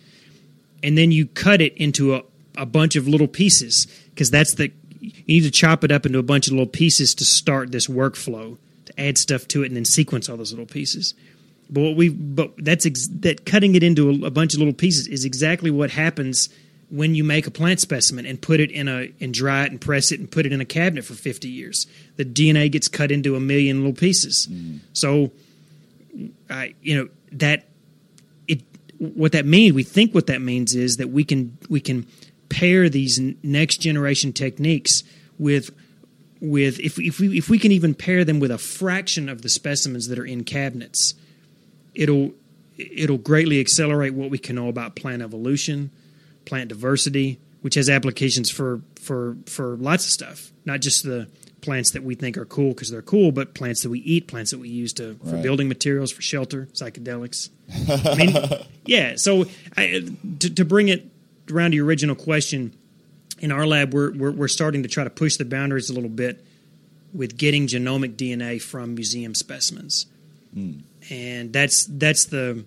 [0.83, 2.23] and then you cut it into a,
[2.57, 6.19] a bunch of little pieces because that's the you need to chop it up into
[6.19, 8.57] a bunch of little pieces to start this workflow
[8.87, 11.15] to add stuff to it and then sequence all those little pieces.
[11.71, 14.75] But what we but that's ex, that cutting it into a, a bunch of little
[14.75, 16.49] pieces is exactly what happens
[16.91, 19.81] when you make a plant specimen and put it in a and dry it and
[19.81, 23.13] press it and put it in a cabinet for 50 years the dna gets cut
[23.13, 24.81] into a million little pieces mm.
[24.95, 25.31] so
[26.49, 27.68] I, you know that
[28.99, 32.07] what that means we think what that means is that we can we can
[32.49, 35.03] pair these next generation techniques
[35.39, 35.71] with
[36.41, 39.49] with if if we if we can even pair them with a fraction of the
[39.49, 41.15] specimens that are in cabinets
[41.95, 42.33] it'll
[42.77, 45.91] it'll greatly accelerate what we can know about plant evolution
[46.49, 51.29] plant diversity, which has applications for for for lots of stuff, not just the
[51.61, 54.51] plants that we think are cool because they're cool, but plants that we eat, plants
[54.51, 55.43] that we use to for right.
[55.43, 57.51] building materials, for shelter, psychedelics.
[57.89, 59.15] I mean, yeah.
[59.17, 59.47] So
[59.77, 60.05] I,
[60.41, 61.11] to, to bring it
[61.51, 62.73] around to your original question,
[63.41, 66.09] in our lab, we're, we're we're starting to try to push the boundaries a little
[66.09, 66.45] bit
[67.13, 70.07] with getting genomic DNA from museum specimens,
[70.55, 70.83] mm.
[71.11, 72.65] and that's that's the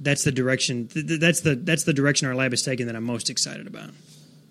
[0.00, 0.88] that's the direction.
[0.94, 3.90] That's the that's the direction our lab is taking that I'm most excited about.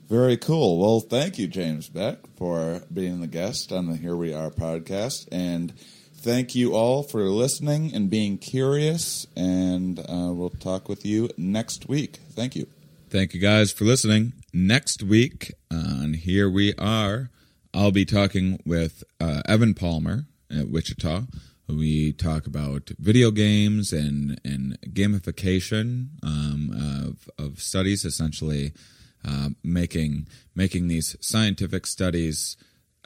[0.07, 0.79] Very cool.
[0.79, 5.27] Well, thank you, James Beck, for being the guest on the Here We Are podcast,
[5.33, 5.77] and
[6.15, 9.27] thank you all for listening and being curious.
[9.35, 12.19] And uh, we'll talk with you next week.
[12.31, 12.67] Thank you.
[13.09, 14.31] Thank you guys for listening.
[14.53, 17.29] Next week on Here We Are,
[17.73, 21.23] I'll be talking with uh, Evan Palmer at Wichita
[21.67, 28.71] we talk about video games and and gamification um, of of studies, essentially
[29.27, 32.55] uh, making making these scientific studies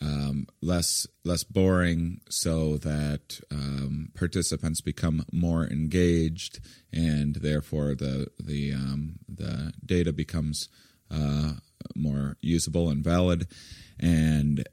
[0.01, 6.59] um, less less boring, so that um, participants become more engaged,
[6.91, 10.69] and therefore the the um, the data becomes
[11.11, 11.53] uh,
[11.95, 13.47] more usable and valid,
[13.99, 14.67] and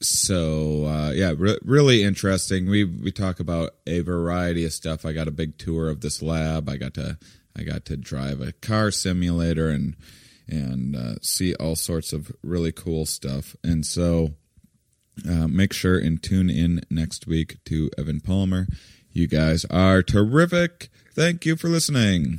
[0.00, 2.68] so uh, yeah, re- really interesting.
[2.68, 5.04] We we talk about a variety of stuff.
[5.04, 6.68] I got a big tour of this lab.
[6.70, 7.18] I got to
[7.54, 9.94] I got to drive a car simulator and
[10.50, 13.56] and uh, see all sorts of really cool stuff.
[13.62, 14.30] And so
[15.28, 18.66] uh, make sure and tune in next week to Evan Palmer.
[19.12, 20.88] You guys are terrific.
[21.14, 22.38] Thank you for listening.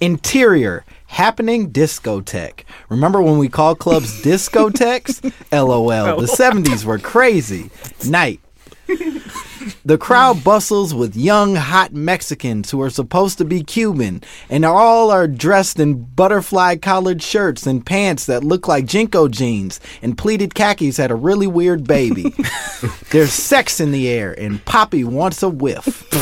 [0.00, 2.64] Interior, happening discotheque.
[2.88, 5.22] Remember when we called clubs discotheques?
[5.52, 6.20] LOL.
[6.20, 7.70] The 70s were crazy.
[8.06, 8.40] Night.
[9.88, 15.10] The crowd bustles with young, hot Mexicans who are supposed to be Cuban, and all
[15.10, 20.54] are dressed in butterfly collared shirts and pants that look like JNCO jeans, and pleated
[20.54, 22.34] khakis had a really weird baby.
[23.12, 26.06] There's sex in the air, and Poppy wants a whiff.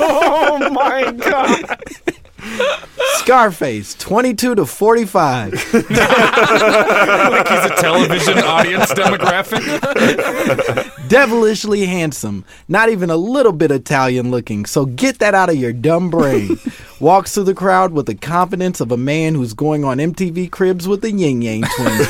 [0.00, 1.78] Oh my god!
[3.16, 5.52] Scarface, 22 to 45.
[7.28, 9.62] Like he's a television audience demographic.
[11.08, 15.72] Devilishly handsome, not even a little bit Italian looking, so get that out of your
[15.72, 16.58] dumb brain.
[17.00, 20.88] Walks through the crowd with the confidence of a man who's going on MTV Cribs
[20.88, 22.08] with the Ying Yang twins.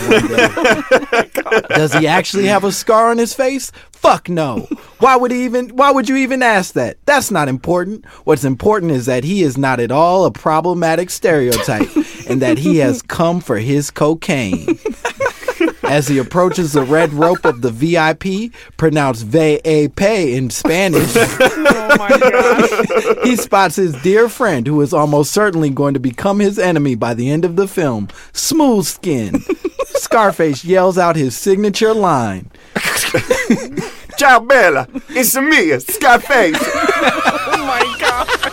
[1.68, 3.70] Does he actually have a scar on his face?
[3.90, 4.66] Fuck no.
[5.00, 6.96] Why would he even why would you even ask that?
[7.04, 8.06] That's not important.
[8.24, 11.88] What's important is that he is not at all a problematic stereotype
[12.28, 14.78] and that he has come for his cocaine.
[15.88, 22.08] As he approaches the red rope of the VIP, pronounced VAP in Spanish, Oh my
[22.08, 23.18] god!
[23.26, 27.14] he spots his dear friend who is almost certainly going to become his enemy by
[27.14, 29.42] the end of the film, Smooth Skin.
[29.86, 32.50] Scarface yells out his signature line.
[34.18, 34.86] Ciao, Bella.
[35.10, 36.58] It's me, Scarface.
[37.50, 38.47] Oh my